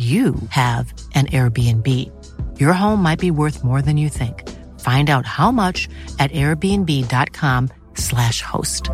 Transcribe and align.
you 0.00 0.34
have 0.48 0.94
an 1.14 1.26
Airbnb. 1.26 1.86
Your 2.58 2.72
home 2.72 3.02
might 3.02 3.18
be 3.18 3.30
worth 3.30 3.62
more 3.62 3.82
than 3.82 3.98
you 3.98 4.08
think. 4.08 4.48
Find 4.80 5.10
out 5.10 5.26
how 5.26 5.50
much 5.50 5.90
at 6.18 6.32
airbnb.com/slash 6.32 8.40
host. 8.40 8.88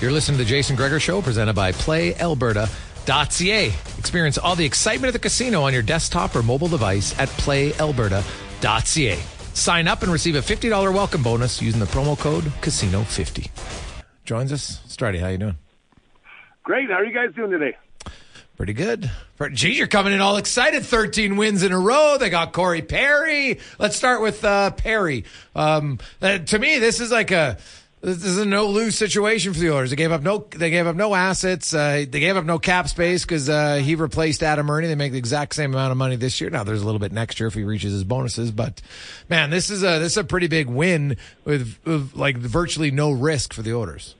You're 0.00 0.12
listening 0.12 0.38
to 0.38 0.44
the 0.44 0.48
Jason 0.48 0.74
Gregor 0.74 0.98
Show, 0.98 1.22
presented 1.22 1.54
by 1.54 1.70
PlayAlberta.ca. 1.72 3.66
Experience 3.98 4.38
all 4.38 4.56
the 4.56 4.64
excitement 4.64 5.08
of 5.08 5.12
the 5.12 5.20
casino 5.20 5.62
on 5.62 5.72
your 5.72 5.82
desktop 5.82 6.34
or 6.34 6.42
mobile 6.42 6.68
device 6.68 7.16
at 7.18 7.28
PlayAlberta.ca. 7.28 9.18
Sign 9.54 9.88
up 9.88 10.02
and 10.02 10.12
receive 10.12 10.34
a 10.34 10.40
$50 10.40 10.94
welcome 10.94 11.22
bonus 11.22 11.62
using 11.62 11.80
the 11.80 11.86
promo 11.86 12.18
code 12.18 12.44
Casino50. 12.62 13.50
Joins 14.24 14.52
us, 14.52 14.80
Strati. 14.88 15.20
How 15.20 15.28
you 15.28 15.38
doing? 15.38 15.56
Great. 16.68 16.90
How 16.90 16.96
are 16.96 17.04
you 17.06 17.14
guys 17.14 17.34
doing 17.34 17.50
today? 17.50 17.78
Pretty 18.58 18.74
good. 18.74 19.10
Geez, 19.54 19.78
you're 19.78 19.86
coming 19.86 20.12
in 20.12 20.20
all 20.20 20.36
excited. 20.36 20.84
13 20.84 21.38
wins 21.38 21.62
in 21.62 21.72
a 21.72 21.78
row. 21.78 22.18
They 22.20 22.28
got 22.28 22.52
Corey 22.52 22.82
Perry. 22.82 23.58
Let's 23.78 23.96
start 23.96 24.20
with 24.20 24.44
uh, 24.44 24.72
Perry. 24.72 25.24
Um, 25.56 25.98
uh, 26.20 26.36
to 26.36 26.58
me, 26.58 26.78
this 26.78 27.00
is 27.00 27.10
like 27.10 27.30
a 27.30 27.56
this 28.02 28.22
is 28.22 28.36
a 28.36 28.44
no 28.44 28.66
lose 28.66 28.96
situation 28.96 29.54
for 29.54 29.60
the 29.60 29.72
Oilers. 29.72 29.88
They 29.88 29.96
gave 29.96 30.12
up 30.12 30.20
no 30.20 30.46
they 30.50 30.68
gave 30.68 30.86
up 30.86 30.94
no 30.94 31.14
assets. 31.14 31.72
Uh, 31.72 32.04
they 32.06 32.20
gave 32.20 32.36
up 32.36 32.44
no 32.44 32.58
cap 32.58 32.86
space 32.86 33.24
because 33.24 33.48
uh, 33.48 33.76
he 33.76 33.94
replaced 33.94 34.42
Adam 34.42 34.70
Erne. 34.70 34.88
They 34.88 34.94
make 34.94 35.12
the 35.12 35.18
exact 35.18 35.54
same 35.54 35.72
amount 35.72 35.92
of 35.92 35.96
money 35.96 36.16
this 36.16 36.38
year. 36.38 36.50
Now 36.50 36.64
there's 36.64 36.82
a 36.82 36.84
little 36.84 37.00
bit 37.00 37.12
next 37.12 37.40
year 37.40 37.46
if 37.46 37.54
he 37.54 37.64
reaches 37.64 37.94
his 37.94 38.04
bonuses, 38.04 38.50
but 38.50 38.82
man, 39.30 39.48
this 39.48 39.70
is 39.70 39.82
a 39.82 40.00
this 40.00 40.12
is 40.12 40.18
a 40.18 40.24
pretty 40.24 40.48
big 40.48 40.66
win 40.66 41.16
with, 41.46 41.78
with 41.86 42.14
like 42.14 42.36
virtually 42.36 42.90
no 42.90 43.10
risk 43.10 43.54
for 43.54 43.62
the 43.62 43.72
Oilers. 43.74 44.16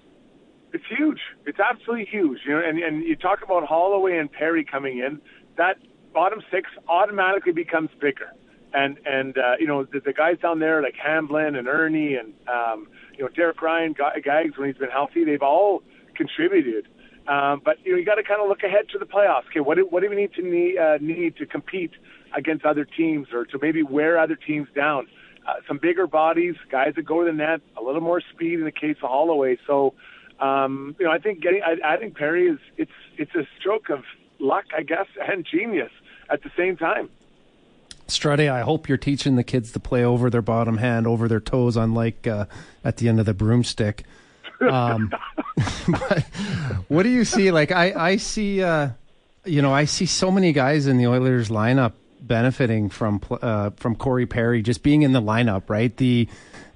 It's 1.59 1.67
absolutely 1.69 2.07
huge. 2.07 2.39
You 2.47 2.55
know, 2.55 2.63
and 2.65 2.79
and 2.79 3.03
you 3.03 3.17
talk 3.17 3.43
about 3.43 3.67
Holloway 3.67 4.17
and 4.17 4.31
Perry 4.31 4.65
coming 4.65 4.99
in. 4.99 5.21
That 5.57 5.79
bottom 6.15 6.41
six 6.53 6.71
automatically 6.89 7.51
becomes 7.53 7.91
bigger. 8.01 8.31
And 8.73 8.97
and 9.05 9.37
uh, 9.37 9.55
you 9.59 9.67
know 9.67 9.83
the, 9.83 9.99
the 9.99 10.13
guys 10.13 10.39
down 10.41 10.61
there 10.61 10.81
like 10.83 10.95
Hamblin 10.95 11.57
and 11.57 11.67
Erne 11.67 12.17
and 12.17 12.33
um, 12.47 12.87
you 13.17 13.25
know 13.25 13.29
Derek 13.35 13.61
Ryan, 13.61 13.93
Gags 13.93 14.57
when 14.57 14.69
he's 14.69 14.77
been 14.77 14.91
healthy, 14.91 15.25
they've 15.25 15.43
all 15.43 15.83
contributed. 16.15 16.87
Um, 17.27 17.61
but 17.65 17.85
you 17.85 17.91
know 17.93 17.99
you 17.99 18.05
got 18.05 18.17
to 18.17 18.23
kind 18.23 18.41
of 18.41 18.49
look 18.49 18.63
ahead 18.63 18.89
to 18.93 18.99
the 18.99 19.07
playoffs. 19.07 19.49
Okay, 19.51 19.59
what 19.59 19.79
do, 19.79 19.87
what 19.91 20.05
do 20.05 20.11
we 20.11 20.15
need 20.15 20.35
to 20.35 20.43
need, 20.43 20.79
uh, 20.79 20.99
need 21.01 21.37
to 21.39 21.47
compete 21.47 21.91
against 22.37 22.65
other 22.65 22.85
teams 22.85 23.29
or 23.33 23.45
to 23.47 23.59
maybe 23.61 23.83
wear 23.83 24.17
other 24.17 24.37
teams 24.37 24.69
down? 24.77 25.09
Uh, 25.45 25.55
some 25.67 25.79
bigger 25.79 26.07
bodies, 26.07 26.55
guys 26.71 26.93
that 26.95 27.03
go 27.03 27.25
to 27.25 27.33
the 27.33 27.37
net, 27.37 27.61
a 27.77 27.83
little 27.83 28.03
more 28.03 28.21
speed 28.33 28.61
in 28.61 28.65
the 28.65 28.71
case 28.71 28.97
of 29.03 29.09
Holloway. 29.09 29.57
So 29.67 29.95
um, 30.41 30.95
you 30.99 31.07
know, 31.07 31.13
I 31.13 31.19
think 31.19 31.41
getting 31.41 31.63
I, 31.63 31.97
think 31.97 32.17
Perry 32.17 32.49
is 32.49 32.59
it's 32.77 32.93
it's 33.17 33.35
a 33.35 33.47
stroke 33.59 33.91
of 33.91 34.05
luck, 34.39 34.65
I 34.77 34.83
guess, 34.83 35.07
and 35.29 35.45
genius 35.45 35.91
at 36.31 36.43
the 36.43 36.51
same 36.57 36.77
time. 36.77 37.09
Strutty, 38.07 38.51
I 38.51 38.63
hope 38.63 38.89
you're 38.89 38.97
teaching 38.97 39.37
the 39.37 39.45
kids 39.45 39.73
to 39.73 39.81
play 39.81 40.03
over 40.03 40.31
their 40.31 40.41
bottom 40.41 40.79
hand, 40.79 41.07
over 41.07 41.29
their 41.29 41.41
toes, 41.41 41.77
unlike 41.77 42.27
uh, 42.27 42.47
at 42.83 42.97
the 42.97 43.09
end 43.09 43.21
of 43.21 43.27
the 43.27 43.35
broomstick. 43.35 44.05
Um, 44.61 45.13
but 45.89 46.23
what 46.89 47.03
do 47.03 47.11
you 47.11 47.27
see? 47.27 47.51
Like 47.51 47.71
I, 47.71 47.93
I 47.93 48.17
see, 48.17 48.63
uh, 48.63 48.91
you 49.45 49.61
know, 49.61 49.75
I 49.75 49.85
see 49.85 50.07
so 50.07 50.31
many 50.31 50.53
guys 50.53 50.87
in 50.87 50.97
the 50.97 51.07
Oilers 51.07 51.51
lineup 51.51 51.93
benefiting 52.21 52.89
from 52.89 53.21
uh, 53.31 53.71
from 53.77 53.95
Corey 53.95 54.27
Perry 54.27 54.63
just 54.63 54.83
being 54.83 55.03
in 55.03 55.13
the 55.13 55.23
lineup, 55.23 55.69
right? 55.69 55.95
The 55.95 56.29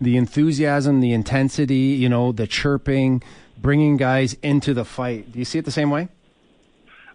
the 0.02 0.16
enthusiasm, 0.16 1.00
the 1.00 1.12
intensity, 1.12 1.96
you 1.96 2.08
know, 2.08 2.32
the 2.32 2.46
chirping 2.46 3.22
bringing 3.62 3.96
guys 3.96 4.34
into 4.42 4.74
the 4.74 4.84
fight. 4.84 5.32
Do 5.32 5.38
you 5.38 5.44
see 5.44 5.58
it 5.58 5.64
the 5.64 5.70
same 5.70 5.90
way? 5.90 6.08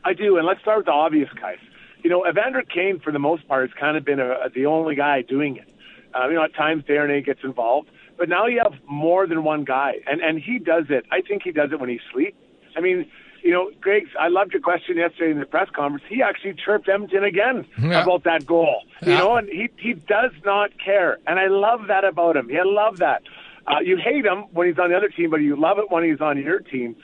I 0.03 0.13
do, 0.13 0.38
and 0.38 0.47
let's 0.47 0.62
start 0.62 0.78
with 0.78 0.85
the 0.85 0.94
obvious 0.94 1.30
guys. 1.40 1.58
You 2.03 2.09
know, 2.09 2.25
Evander 2.25 2.62
Kane, 2.62 3.00
for 3.00 3.12
the 3.12 3.19
most 3.19 3.47
part, 3.47 3.69
has 3.69 3.78
kind 3.78 3.97
of 3.97 4.06
been 4.06 4.19
a, 4.19 4.31
a, 4.46 4.50
the 4.50 4.66
only 4.66 4.96
guy 4.96 5.22
doing 5.22 5.58
it. 5.58 5.68
Uh, 6.16 6.30
you 6.30 6.35
know, 6.35 6.44
at 6.44 6.56
times 6.56 6.84
Darnay 6.88 7.22
gets 7.22 7.41
involved, 7.44 7.90
but 8.18 8.30
now 8.30 8.47
you 8.47 8.62
have 8.63 8.74
more 8.88 9.28
than 9.28 9.44
one 9.44 9.66
guy, 9.66 9.96
and 10.08 10.22
and 10.22 10.40
he 10.40 10.58
does 10.58 10.85
it. 10.90 11.06
I 11.12 11.22
think 11.22 11.44
he 11.44 11.52
does 11.52 11.72
it 11.74 11.80
when 11.80 11.90
he 11.90 12.00
sleeps. 12.12 12.38
I 12.75 12.79
mean, 12.79 13.06
you 13.44 13.52
know, 13.52 13.72
Greg, 13.81 14.08
I 14.19 14.29
loved 14.29 14.53
your 14.53 14.62
question 14.62 14.97
yesterday 14.97 15.31
in 15.31 15.40
the 15.40 15.46
press 15.46 15.69
conference. 15.75 16.03
He 16.09 16.22
actually 16.22 16.53
chirped 16.53 16.88
Edmonton 16.88 17.23
again 17.23 17.66
yeah. 17.82 18.03
about 18.03 18.23
that 18.23 18.46
goal. 18.46 18.84
You 19.02 19.11
yeah. 19.11 19.20
know, 19.20 19.35
and 19.35 19.50
he 19.50 19.70
he 19.78 19.93
does 19.93 20.32
not 20.46 20.72
care, 20.84 21.17
and 21.28 21.40
I 21.40 21.47
love 21.47 21.88
that 21.88 22.03
about 22.05 22.38
him. 22.38 22.50
I 22.52 22.64
love 22.64 22.97
that. 22.97 23.23
Uh, 23.67 23.79
you 23.84 23.97
hate 23.97 24.25
him 24.25 24.46
when 24.53 24.67
he's 24.67 24.79
on 24.79 24.90
the 24.90 24.96
other 24.96 25.09
team, 25.09 25.29
but 25.29 25.37
you 25.37 25.59
love 25.59 25.78
it 25.78 25.91
when 25.91 26.03
he's 26.03 26.22
on 26.22 26.37
your 26.37 26.59
team. 26.59 26.96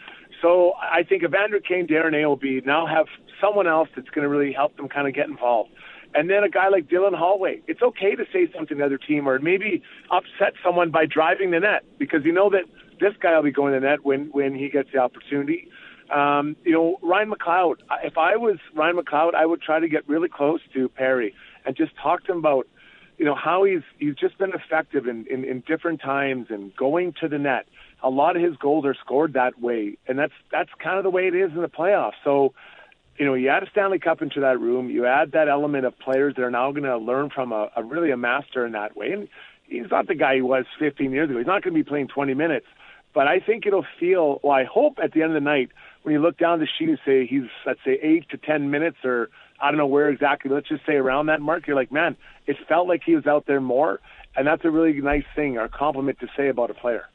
So 0.42 0.74
I 0.80 1.04
think 1.04 1.24
Evander 1.24 1.60
Kane, 1.60 1.88
Darren 1.88 2.14
will 2.26 2.62
now 2.66 2.86
have 2.86 3.08
someone 3.40 3.68
else 3.68 3.90
that's 3.96 4.10
going 4.10 4.24
to 4.24 4.30
really 4.30 4.54
help 4.54 4.76
them 4.78 4.88
kind 4.88 5.08
of 5.08 5.14
get 5.14 5.28
involved. 5.28 5.72
And 6.16 6.30
then 6.30 6.44
a 6.44 6.50
guy 6.50 6.70
like 6.70 6.88
Dylan 6.88 7.18
Holloway. 7.18 7.62
It's 7.68 7.82
okay 7.82 8.16
to 8.16 8.24
say 8.32 8.48
something 8.54 8.68
to 8.68 8.76
the 8.76 8.86
other 8.86 8.98
team 8.98 9.28
or 9.28 9.40
maybe 9.40 9.82
upset 10.12 10.54
someone 10.64 10.92
by 10.92 11.06
driving 11.06 11.52
the 11.52 11.60
net 11.60 11.84
because 11.98 12.22
you 12.24 12.32
know 12.32 12.50
that 12.52 12.64
this 13.00 13.14
guy 13.22 13.36
will 13.36 13.44
be 13.44 13.52
going 13.52 13.74
to 13.74 13.80
the 13.80 13.86
net 13.88 14.06
when 14.06 14.30
when 14.32 14.54
he 14.54 14.70
gets 14.70 14.90
the 14.94 15.00
opportunity. 15.00 15.68
Um, 16.14 16.56
you 16.64 16.72
know, 16.72 16.98
Ryan 17.02 17.32
McLeod. 17.32 17.78
If 18.04 18.18
I 18.18 18.36
was 18.36 18.58
Ryan 18.76 18.98
McLeod, 18.98 19.34
I 19.34 19.46
would 19.46 19.62
try 19.62 19.80
to 19.80 19.88
get 19.88 20.08
really 20.08 20.30
close 20.30 20.60
to 20.74 20.88
Perry 20.90 21.34
and 21.66 21.76
just 21.76 21.94
talk 22.02 22.26
to 22.26 22.34
him 22.34 22.38
about 22.40 22.68
you 23.18 23.26
know 23.26 23.36
how 23.36 23.64
he's 23.64 23.82
he's 23.98 24.16
just 24.16 24.38
been 24.38 24.54
effective 24.54 25.08
in, 25.08 25.26
in 25.30 25.44
in 25.44 25.64
different 25.68 26.02
times 26.02 26.48
and 26.50 26.76
going 26.76 27.14
to 27.22 27.28
the 27.28 27.38
net. 27.38 27.66
A 28.02 28.10
lot 28.10 28.36
of 28.36 28.44
his 28.44 28.56
goals 28.58 28.86
are 28.86 28.96
scored 28.96 29.34
that 29.34 29.62
way, 29.62 29.98
and 30.08 30.20
that's 30.20 30.34
that's 30.52 30.70
kind 30.82 30.98
of 30.98 31.04
the 31.04 31.10
way 31.10 31.28
it 31.28 31.36
is 31.36 31.52
in 31.52 31.62
the 31.62 31.70
playoffs. 31.70 32.14
So 32.24 32.54
you 33.18 33.26
know, 33.26 33.36
you 33.36 33.50
add 33.50 33.64
a 33.64 33.70
Stanley 33.70 34.00
Cup 34.00 34.22
into 34.22 34.40
that 34.42 34.60
room. 34.60 34.90
You 34.90 35.06
add 35.06 35.34
that 35.34 35.48
element 35.48 35.86
of 35.86 35.98
players 36.00 36.36
that 36.36 36.44
are 36.44 36.52
now 36.52 36.72
going 36.72 36.84
to 36.84 36.98
learn 36.98 37.30
from 37.30 37.52
a, 37.52 37.70
a 37.76 37.84
really 37.84 38.12
a 38.12 38.18
master 38.18 38.66
in 38.66 38.72
that 38.72 38.98
way. 38.98 39.12
And 39.12 39.28
he's 39.68 39.90
not 39.92 40.08
the 40.08 40.16
guy 40.16 40.36
he 40.36 40.42
was 40.42 40.66
15 40.80 41.12
years 41.12 41.30
ago. 41.30 41.38
He's 41.38 41.48
not 41.48 41.64
going 41.64 41.76
to 41.76 41.84
be 41.84 41.88
playing 41.88 42.08
20 42.08 42.34
minutes. 42.34 42.66
But 43.14 43.28
I 43.28 43.40
think 43.40 43.68
it'll 43.68 43.86
feel. 44.00 44.40
Well, 44.42 44.54
I 44.54 44.64
hope 44.64 44.98
at 45.02 45.14
the 45.14 45.22
end 45.22 45.36
of 45.36 45.36
the 45.36 45.48
night 45.48 45.70
when 46.02 46.14
you 46.14 46.20
look 46.20 46.38
down 46.38 46.60
the 46.60 46.68
sheet 46.68 46.90
and 46.90 47.00
say 47.06 47.28
he's 47.28 47.44
let's 47.66 47.80
say 47.86 48.00
eight 48.02 48.28
to 48.30 48.38
10 48.38 48.72
minutes 48.72 48.98
or 49.04 49.30
I 49.64 49.72
don't 49.72 49.78
know 49.78 49.88
where 49.88 50.10
exactly. 50.10 50.52
Let's 50.52 50.68
just 50.68 50.86
say 50.86 50.96
around 50.96 51.28
that 51.28 51.40
mark. 51.40 51.66
You're 51.68 51.78
like, 51.78 51.92
man, 51.92 52.18
it 52.46 52.58
felt 52.68 52.88
like 52.88 53.02
he 53.06 53.16
was 53.16 53.26
out 53.26 53.46
there 53.48 53.62
more, 53.62 54.02
and 54.36 54.46
that's 54.46 54.66
a 54.66 54.70
really 54.70 55.00
nice 55.00 55.24
thing 55.36 55.58
or 55.58 55.70
compliment 55.70 56.20
to 56.20 56.28
say 56.36 56.50
about 56.50 56.70
a 56.70 56.74
player. 56.74 57.06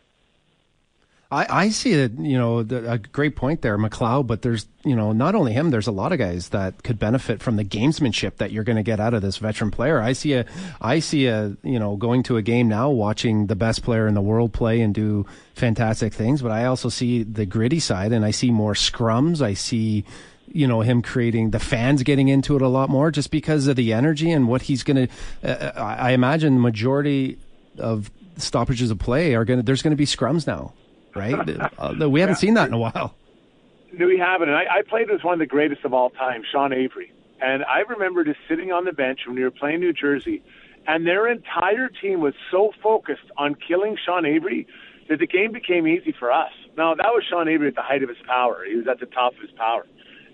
I, 1.30 1.64
I 1.64 1.68
see 1.68 1.92
a 1.92 2.06
you 2.06 2.38
know 2.38 2.60
a 2.60 2.96
great 2.96 3.36
point 3.36 3.60
there, 3.60 3.76
McLeod. 3.76 4.26
But 4.26 4.40
there's 4.40 4.66
you 4.82 4.96
know 4.96 5.12
not 5.12 5.34
only 5.34 5.52
him. 5.52 5.68
There's 5.68 5.86
a 5.86 5.92
lot 5.92 6.12
of 6.12 6.18
guys 6.18 6.48
that 6.48 6.82
could 6.82 6.98
benefit 6.98 7.42
from 7.42 7.56
the 7.56 7.66
gamesmanship 7.66 8.36
that 8.36 8.50
you're 8.50 8.64
going 8.64 8.76
to 8.76 8.82
get 8.82 8.98
out 8.98 9.12
of 9.12 9.20
this 9.20 9.36
veteran 9.36 9.70
player. 9.70 10.00
I 10.00 10.14
see 10.14 10.32
a 10.32 10.46
I 10.80 11.00
see 11.00 11.26
a 11.26 11.54
you 11.62 11.78
know 11.78 11.96
going 11.96 12.22
to 12.24 12.38
a 12.38 12.42
game 12.42 12.66
now, 12.66 12.88
watching 12.88 13.46
the 13.46 13.56
best 13.56 13.82
player 13.82 14.06
in 14.06 14.14
the 14.14 14.22
world 14.22 14.54
play 14.54 14.80
and 14.80 14.94
do 14.94 15.26
fantastic 15.54 16.14
things. 16.14 16.40
But 16.40 16.52
I 16.52 16.64
also 16.64 16.88
see 16.88 17.24
the 17.24 17.44
gritty 17.44 17.80
side, 17.80 18.12
and 18.12 18.24
I 18.24 18.30
see 18.30 18.50
more 18.50 18.72
scrums. 18.72 19.42
I 19.42 19.52
see 19.52 20.06
you 20.52 20.66
know 20.66 20.80
him 20.80 21.02
creating 21.02 21.50
the 21.50 21.58
fans 21.58 22.02
getting 22.02 22.28
into 22.28 22.56
it 22.56 22.62
a 22.62 22.68
lot 22.68 22.88
more 22.88 23.10
just 23.10 23.30
because 23.30 23.66
of 23.66 23.76
the 23.76 23.92
energy 23.92 24.30
and 24.30 24.48
what 24.48 24.62
he's 24.62 24.82
going 24.82 25.08
to. 25.08 25.48
Uh, 25.48 25.72
I 25.80 26.12
imagine 26.12 26.54
the 26.54 26.60
majority 26.60 27.38
of 27.78 28.10
stoppages 28.36 28.90
of 28.90 28.98
play 28.98 29.34
are 29.34 29.44
going 29.44 29.60
to. 29.60 29.62
There's 29.64 29.82
going 29.82 29.92
to 29.92 29.96
be 29.96 30.06
scrums 30.06 30.46
now 30.46 30.72
right? 31.18 31.60
uh, 31.78 32.08
we 32.08 32.20
haven't 32.20 32.36
seen 32.36 32.54
that 32.54 32.68
in 32.68 32.74
a 32.74 32.78
while. 32.78 33.14
No, 33.92 34.06
we 34.06 34.18
haven't. 34.18 34.48
And 34.48 34.56
I, 34.56 34.78
I 34.78 34.82
played 34.82 35.10
with 35.10 35.22
one 35.24 35.34
of 35.34 35.38
the 35.38 35.46
greatest 35.46 35.84
of 35.84 35.92
all 35.92 36.10
time, 36.10 36.42
Sean 36.50 36.72
Avery. 36.72 37.12
And 37.40 37.64
I 37.64 37.80
remember 37.80 38.24
just 38.24 38.38
sitting 38.48 38.72
on 38.72 38.84
the 38.84 38.92
bench 38.92 39.20
when 39.26 39.36
we 39.36 39.42
were 39.42 39.50
playing 39.50 39.80
New 39.80 39.92
Jersey, 39.92 40.42
and 40.86 41.06
their 41.06 41.28
entire 41.28 41.88
team 41.88 42.20
was 42.20 42.34
so 42.50 42.72
focused 42.82 43.30
on 43.36 43.54
killing 43.54 43.96
Sean 44.04 44.26
Avery 44.26 44.66
that 45.08 45.18
the 45.18 45.26
game 45.26 45.52
became 45.52 45.86
easy 45.86 46.14
for 46.18 46.32
us. 46.32 46.52
Now, 46.76 46.94
that 46.94 47.06
was 47.06 47.24
Sean 47.28 47.48
Avery 47.48 47.68
at 47.68 47.74
the 47.74 47.82
height 47.82 48.02
of 48.02 48.08
his 48.08 48.18
power. 48.26 48.64
He 48.68 48.76
was 48.76 48.86
at 48.88 49.00
the 49.00 49.06
top 49.06 49.34
of 49.34 49.40
his 49.40 49.50
power. 49.52 49.86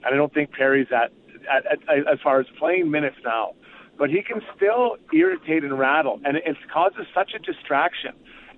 And 0.05 0.15
I 0.15 0.17
don't 0.17 0.33
think 0.33 0.53
Perry's 0.53 0.89
at, 0.93 1.13
at, 1.51 1.67
at 1.67 2.07
as 2.13 2.19
far 2.23 2.41
as 2.41 2.47
playing 2.59 2.91
minutes 2.91 3.17
now. 3.25 3.55
But 3.97 4.11
he 4.11 4.23
can 4.23 4.41
still 4.57 4.97
irritate 5.13 5.63
and 5.63 5.79
rattle, 5.79 6.21
and 6.25 6.37
it, 6.37 6.43
it 6.47 6.57
causes 6.73 7.07
such 7.15 7.33
a 7.35 7.39
distraction 7.39 8.13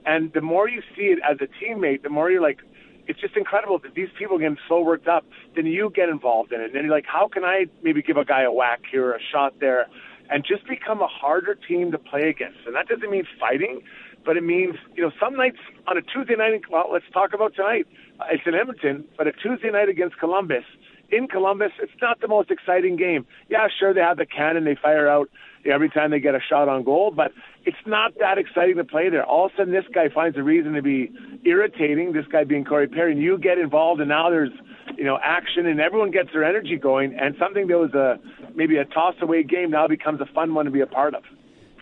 and 0.07 0.33
the 0.33 0.41
more 0.41 0.69
you 0.69 0.83
see 0.97 1.07
it 1.07 1.19
as 1.29 1.39
a 1.41 1.49
teammate, 1.63 2.03
the 2.05 2.09
more 2.09 2.31
you're 2.31 2.41
like, 2.41 2.61
it's 3.09 3.21
just 3.21 3.37
incredible 3.37 3.79
that 3.81 3.95
these 3.95 4.09
people 4.17 4.39
get 4.39 4.53
so 4.69 4.81
worked 4.81 5.09
up. 5.09 5.27
Then 5.55 5.67
you 5.67 5.91
get 5.95 6.09
involved 6.09 6.53
in 6.53 6.61
it. 6.61 6.67
And 6.67 6.75
then 6.75 6.85
you're 6.85 6.95
like, 6.95 7.07
how 7.07 7.29
can 7.29 7.45
I 7.45 7.67
maybe 7.83 8.03
give 8.03 8.17
a 8.17 8.25
guy 8.25 8.43
a 8.43 8.53
whack 8.53 8.83
here, 8.91 9.13
a 9.13 9.19
shot 9.33 9.59
there, 9.61 9.87
and 10.31 10.45
just 10.47 10.67
become 10.69 11.01
a 11.03 11.07
harder 11.09 11.57
team 11.57 11.91
to 11.91 11.99
play 11.99 12.29
against? 12.29 12.59
And 12.67 12.75
that 12.77 12.87
doesn't 12.87 13.11
mean 13.11 13.25
fighting, 13.39 13.83
but 14.25 14.37
it 14.37 14.45
means, 14.45 14.77
you 14.95 15.03
know, 15.03 15.11
some 15.21 15.37
nights 15.37 15.59
on 15.89 15.99
a 15.99 16.03
Tuesday 16.03 16.37
night, 16.37 16.63
well, 16.71 16.89
let's 16.93 17.05
talk 17.13 17.35
about 17.35 17.55
tonight. 17.55 17.87
It's 18.31 18.43
in 18.47 18.55
Edmonton, 18.55 19.05
but 19.19 19.27
a 19.27 19.33
Tuesday 19.33 19.71
night 19.71 19.89
against 19.89 20.19
Columbus. 20.19 20.65
In 21.11 21.29
Columbus, 21.29 21.73
it's 21.81 21.93
not 22.03 22.21
the 22.21 22.29
most 22.29 22.51
exciting 22.51 22.97
game. 22.97 23.27
Yeah, 23.49 23.69
sure, 23.79 23.95
they 23.95 24.01
have 24.01 24.17
the 24.17 24.27
cannon 24.27 24.65
they 24.65 24.75
fire 24.75 25.09
out 25.09 25.31
every 25.65 25.89
time 25.89 26.11
they 26.11 26.21
get 26.21 26.35
a 26.35 26.41
shot 26.41 26.69
on 26.69 26.85
goal, 26.85 27.13
but 27.15 27.33
it's 27.65 27.77
not 27.87 28.13
that 28.19 28.39
exciting 28.39 28.77
to 28.77 28.85
play 28.85 29.09
there. 29.09 29.25
All 29.25 29.47
of 29.47 29.53
a 29.53 29.57
sudden, 29.57 29.73
this 29.73 29.85
guy 29.93 30.09
finds 30.09 30.37
a 30.37 30.43
reason 30.43 30.73
to 30.75 30.83
be 30.83 31.11
irritating. 31.45 32.13
This 32.13 32.27
guy 32.31 32.45
being 32.45 32.65
Corey 32.65 32.89
Perry, 32.89 33.13
and 33.13 33.21
you 33.21 33.39
get 33.39 33.59
involved, 33.59 34.01
and 34.01 34.09
now 34.09 34.31
there's 34.31 34.51
you 34.97 35.05
know 35.05 35.19
action, 35.23 35.67
and 35.67 35.81
everyone 35.81 36.11
gets 36.11 36.33
their 36.33 36.45
energy 36.45 36.77
going, 36.77 37.17
and 37.19 37.35
something 37.39 37.67
that 37.69 37.79
was 37.79 37.95
a 37.95 38.19
maybe 38.55 38.77
a 38.77 38.85
toss 38.85 39.15
away 39.21 39.43
game 39.43 39.71
now 39.71 39.87
becomes 39.87 40.21
a 40.21 40.27
fun 40.27 40.55
one 40.55 40.65
to 40.65 40.71
be 40.71 40.81
a 40.81 40.87
part 40.87 41.15
of. 41.15 41.23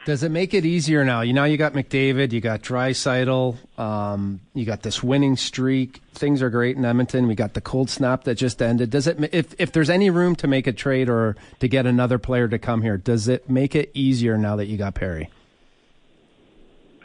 Does 0.05 0.23
it 0.23 0.31
make 0.31 0.53
it 0.53 0.67
easier 0.67 1.03
now? 1.03 1.23
You 1.23 1.33
know, 1.33 1.45
you 1.45 1.57
got 1.57 1.73
McDavid, 1.73 2.33
you 2.33 2.41
got 2.43 2.61
Draisaitl, 2.61 3.57
um, 3.79 4.41
you 4.53 4.67
got 4.67 4.83
this 4.83 5.03
winning 5.03 5.37
streak. 5.37 6.03
Things 6.13 6.43
are 6.43 6.51
great 6.51 6.77
in 6.77 6.85
Edmonton. 6.85 7.27
We 7.27 7.35
got 7.35 7.55
the 7.55 7.63
cold 7.63 7.89
snap 7.89 8.25
that 8.25 8.35
just 8.35 8.61
ended. 8.61 8.91
Does 8.91 9.07
it, 9.07 9.19
if 9.33 9.55
if 9.59 9.73
there's 9.73 9.89
any 9.89 10.11
room 10.11 10.37
to 10.37 10.47
make 10.47 10.67
a 10.67 10.73
trade 10.73 11.09
or 11.09 11.37
to 11.61 11.69
get 11.69 11.87
another 11.87 12.19
player 12.19 12.49
to 12.49 12.59
come 12.59 12.83
here, 12.83 12.99
does 12.99 13.29
it 13.29 13.49
make 13.49 13.75
it 13.75 13.91
easier 13.95 14.37
now 14.37 14.57
that 14.57 14.67
you 14.67 14.77
got 14.77 14.95
Perry? 14.95 15.31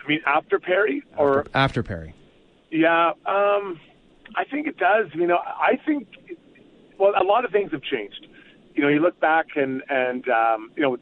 I 0.03 0.07
mean, 0.07 0.19
after 0.25 0.59
Perry 0.59 1.03
or 1.15 1.39
after, 1.39 1.51
after 1.57 1.83
Perry? 1.83 2.13
Yeah, 2.69 3.11
um, 3.25 3.79
I 4.35 4.43
think 4.51 4.67
it 4.67 4.77
does. 4.77 5.07
You 5.13 5.25
know, 5.25 5.37
I 5.37 5.79
think 5.85 6.07
well, 6.97 7.13
a 7.19 7.23
lot 7.23 7.45
of 7.45 7.51
things 7.51 7.71
have 7.71 7.81
changed. 7.81 8.27
You 8.79 8.85
know, 8.85 8.91
you 8.91 9.01
look 9.01 9.19
back 9.19 9.57
and 9.57 9.83
and 9.89 10.25
um, 10.29 10.71
you 10.77 10.81
know 10.81 10.95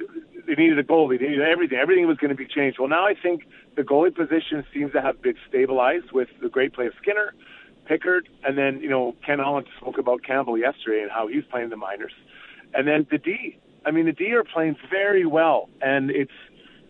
they 0.48 0.56
needed 0.56 0.80
a 0.80 0.84
goalie, 0.84 1.20
they 1.20 1.28
needed 1.28 1.48
everything. 1.48 1.78
Everything 1.78 2.08
was 2.08 2.18
going 2.18 2.30
to 2.30 2.36
be 2.36 2.48
changed. 2.48 2.80
Well, 2.80 2.88
now 2.88 3.06
I 3.06 3.14
think 3.14 3.44
the 3.76 3.84
goalie 3.84 4.16
position 4.16 4.66
seems 4.74 4.94
to 4.94 5.02
have 5.02 5.22
been 5.22 5.36
stabilized 5.48 6.12
with 6.12 6.28
the 6.42 6.50
great 6.50 6.74
play 6.74 6.88
of 6.88 6.94
Skinner, 7.00 7.36
Pickard, 7.86 8.30
and 8.44 8.58
then 8.58 8.80
you 8.82 8.90
know 8.90 9.16
Ken 9.24 9.38
Holland 9.38 9.68
spoke 9.80 10.00
about 10.00 10.24
Campbell 10.24 10.58
yesterday 10.58 11.04
and 11.04 11.12
how 11.12 11.28
he's 11.28 11.44
playing 11.52 11.70
the 11.70 11.78
minors, 11.78 12.14
and 12.74 12.88
then 12.88 13.06
the 13.12 13.20
D. 13.20 13.60
I 13.86 13.92
mean, 13.92 14.08
the 14.08 14.12
D 14.12 14.34
are 14.34 14.44
playing 14.44 14.76
very 14.90 15.28
well, 15.28 15.70
and 15.80 16.10
it's 16.10 16.32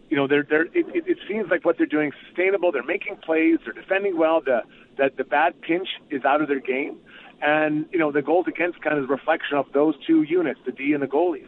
you 0.09 0.15
know, 0.15 0.25
they're 0.25 0.43
they're 0.49 0.67
it, 0.67 0.87
it, 0.95 1.03
it 1.05 1.17
seems 1.27 1.49
like 1.49 1.65
what 1.65 1.77
they're 1.77 1.85
doing 1.85 2.09
is 2.09 2.13
sustainable. 2.27 2.71
They're 2.71 2.81
making 2.81 3.17
plays. 3.17 3.59
They're 3.65 3.73
defending 3.73 4.17
well. 4.17 4.39
The 4.39 4.61
that 4.97 5.17
the 5.17 5.25
bad 5.25 5.59
pinch 5.61 5.89
is 6.09 6.23
out 6.23 6.41
of 6.41 6.47
their 6.47 6.61
game, 6.61 6.97
and 7.41 7.85
you 7.91 7.99
know 7.99 8.11
the 8.11 8.21
goals 8.21 8.45
against 8.47 8.81
kind 8.81 8.97
of 8.97 9.05
a 9.05 9.07
reflection 9.07 9.57
of 9.57 9.65
those 9.73 9.95
two 10.05 10.23
units, 10.23 10.59
the 10.65 10.71
D 10.71 10.93
and 10.93 11.03
the 11.03 11.07
goalies. 11.07 11.47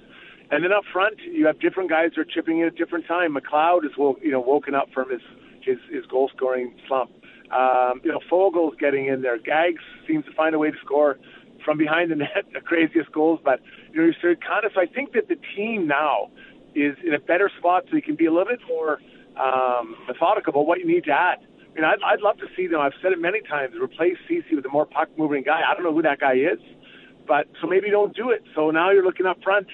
And 0.52 0.64
then 0.64 0.72
up 0.72 0.84
front, 0.92 1.20
you 1.20 1.46
have 1.46 1.60
different 1.60 1.90
guys 1.90 2.12
who 2.16 2.22
are 2.22 2.26
chipping 2.26 2.60
in 2.60 2.68
at 2.68 2.76
different 2.76 3.06
time. 3.06 3.36
McLeod 3.36 3.86
is 3.86 3.92
you 3.98 4.32
know 4.32 4.40
woken 4.40 4.76
up 4.76 4.90
from 4.94 5.10
his 5.10 5.22
his, 5.62 5.78
his 5.92 6.06
goal 6.06 6.30
scoring 6.36 6.74
slump. 6.88 7.12
Um, 7.52 8.02
you 8.04 8.12
know 8.12 8.20
Foegele's 8.32 8.76
getting 8.80 9.08
in 9.08 9.22
there. 9.22 9.38
Gags 9.38 9.82
seems 10.08 10.26
to 10.26 10.32
find 10.34 10.56
a 10.56 10.60
way 10.60 10.72
to 10.72 10.78
score 10.84 11.18
from 11.64 11.78
behind 11.78 12.12
the 12.12 12.16
net, 12.16 12.46
the 12.54 12.62
craziest 12.62 13.12
goals. 13.12 13.40
But 13.44 13.62
you 13.92 14.02
know, 14.02 14.12
you're 14.24 14.36
kind 14.36 14.66
of 14.66 14.72
so 14.74 14.82
I 14.82 14.86
think 14.86 15.14
that 15.14 15.28
the 15.28 15.38
team 15.56 15.88
now 15.88 16.32
is 16.76 16.96
in 17.06 17.14
a 17.14 17.20
better 17.20 17.52
spot 17.58 17.86
so 17.90 17.96
you 17.96 18.02
can 18.02 18.16
be 18.16 18.26
a 18.26 18.32
little 18.32 18.48
bit 18.48 18.60
more 18.68 19.00
um, 19.38 19.96
methodical 20.08 20.52
about 20.52 20.68
what 20.68 20.80
you 20.80 20.88
need 20.88 21.06
to 21.06 21.12
add. 21.12 21.40
I 21.80 21.82
mean, 21.82 21.90
I'd, 21.90 22.14
I'd 22.14 22.22
love 22.22 22.38
to 22.40 22.48
see 22.58 22.68
them. 22.68 22.82
I've 22.82 22.94
said 23.02 23.14
it 23.14 23.22
many 23.22 23.42
times. 23.42 23.76
Replace 23.82 24.18
Ceci 24.28 24.56
with 24.56 24.66
a 24.66 24.70
more 24.70 24.86
puck 24.86 25.08
moving 25.18 25.44
guy. 25.44 25.62
I 25.66 25.74
don't 25.74 25.84
know 25.84 25.94
who 25.94 26.02
that 26.02 26.20
guy 26.20 26.34
is, 26.34 26.60
but 27.28 27.48
so 27.62 27.68
maybe 27.68 27.90
don't 27.90 28.14
do 28.16 28.32
it. 28.32 28.44
So 28.54 28.70
now 28.72 28.92
you're 28.92 29.06
looking 29.06 29.26
up 29.26 29.42
front, 29.44 29.68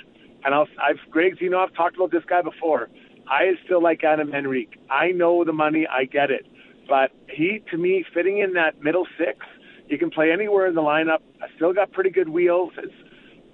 and 0.43 0.53
I'll, 0.53 0.67
I've 0.81 0.99
Greg, 1.09 1.37
you 1.39 1.49
know, 1.49 1.59
I've 1.59 1.73
talked 1.73 1.95
about 1.95 2.11
this 2.11 2.23
guy 2.27 2.41
before. 2.41 2.89
I 3.27 3.53
still 3.63 3.81
like 3.81 4.03
Adam 4.03 4.31
Henrique. 4.33 4.79
I 4.89 5.11
know 5.11 5.43
the 5.43 5.53
money. 5.53 5.87
I 5.87 6.05
get 6.05 6.29
it, 6.29 6.45
but 6.87 7.11
he 7.27 7.63
to 7.71 7.77
me 7.77 8.05
fitting 8.13 8.37
in 8.37 8.53
that 8.53 8.83
middle 8.83 9.07
six. 9.17 9.39
He 9.87 9.97
can 9.97 10.11
play 10.11 10.31
anywhere 10.31 10.67
in 10.67 10.75
the 10.75 10.81
lineup. 10.81 11.21
I 11.41 11.47
still 11.55 11.73
got 11.73 11.91
pretty 11.91 12.11
good 12.11 12.29
wheels. 12.29 12.73
It's 12.77 12.93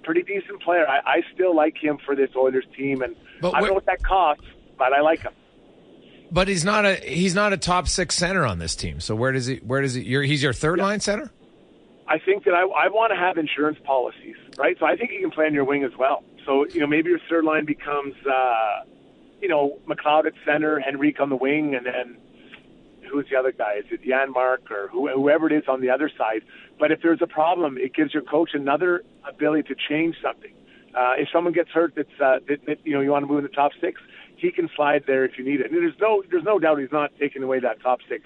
pretty 0.02 0.22
decent 0.22 0.62
player. 0.62 0.86
I, 0.86 0.98
I 0.98 1.22
still 1.34 1.56
like 1.56 1.76
him 1.82 1.98
for 2.04 2.14
this 2.14 2.30
Oilers 2.36 2.66
team, 2.76 3.00
and 3.00 3.16
but 3.40 3.54
I 3.54 3.60
don't 3.60 3.68
know 3.68 3.74
what 3.74 3.86
that 3.86 4.02
costs, 4.02 4.44
but 4.76 4.92
I 4.92 5.00
like 5.00 5.20
him. 5.20 5.32
But 6.32 6.48
he's 6.48 6.64
not 6.64 6.86
a 6.86 6.94
he's 6.96 7.34
not 7.34 7.52
a 7.52 7.58
top 7.58 7.86
six 7.86 8.14
center 8.16 8.46
on 8.46 8.58
this 8.58 8.74
team. 8.74 9.00
So 9.00 9.14
where 9.14 9.32
does 9.32 9.46
he 9.46 9.56
where 9.56 9.82
does 9.82 9.94
he? 9.94 10.02
You're, 10.02 10.22
he's 10.22 10.42
your 10.42 10.54
third 10.54 10.78
yeah. 10.78 10.84
line 10.84 11.00
center. 11.00 11.30
I 12.08 12.18
think 12.18 12.44
that 12.44 12.54
I, 12.54 12.62
I 12.62 12.88
want 12.88 13.12
to 13.12 13.16
have 13.16 13.36
insurance 13.36 13.78
policies, 13.84 14.36
right? 14.56 14.76
So 14.78 14.86
I 14.86 14.96
think 14.96 15.10
he 15.10 15.20
can 15.20 15.30
play 15.30 15.46
on 15.46 15.54
your 15.54 15.64
wing 15.64 15.84
as 15.84 15.92
well. 15.98 16.24
So 16.46 16.66
you 16.66 16.80
know 16.80 16.86
maybe 16.86 17.10
your 17.10 17.20
third 17.28 17.44
line 17.44 17.66
becomes 17.66 18.14
uh, 18.26 18.84
you 19.42 19.48
know 19.48 19.78
McLeod 19.86 20.26
at 20.26 20.32
center, 20.46 20.80
Henrique 20.80 21.20
on 21.20 21.28
the 21.28 21.36
wing, 21.36 21.74
and 21.74 21.84
then 21.84 22.16
who's 23.10 23.26
the 23.30 23.36
other 23.36 23.52
guy? 23.52 23.74
Is 23.74 23.84
it 23.90 24.02
Janmark 24.02 24.70
or 24.70 24.88
whoever 24.88 25.46
it 25.46 25.52
is 25.52 25.64
on 25.68 25.82
the 25.82 25.90
other 25.90 26.10
side? 26.16 26.42
But 26.78 26.90
if 26.90 27.02
there's 27.02 27.20
a 27.20 27.26
problem, 27.26 27.76
it 27.76 27.94
gives 27.94 28.14
your 28.14 28.22
coach 28.22 28.50
another 28.54 29.04
ability 29.28 29.64
to 29.68 29.74
change 29.88 30.16
something. 30.22 30.52
Uh, 30.94 31.14
if 31.18 31.28
someone 31.32 31.52
gets 31.52 31.70
hurt, 31.70 31.94
that's 31.94 32.08
uh, 32.20 32.38
that, 32.48 32.64
that 32.66 32.78
you 32.84 32.94
know 32.94 33.00
you 33.00 33.10
want 33.10 33.22
to 33.22 33.26
move 33.26 33.38
in 33.38 33.44
the 33.44 33.50
top 33.50 33.72
six, 33.80 34.00
he 34.42 34.50
can 34.50 34.68
slide 34.76 35.04
there 35.06 35.24
if 35.24 35.38
you 35.38 35.44
need 35.44 35.60
it. 35.60 35.70
And 35.70 35.76
there's 35.80 35.98
no 36.00 36.22
there's 36.30 36.44
no 36.44 36.58
doubt 36.58 36.78
he's 36.78 36.92
not 36.92 37.12
taking 37.18 37.42
away 37.42 37.60
that 37.60 37.80
top 37.80 38.00
six 38.08 38.24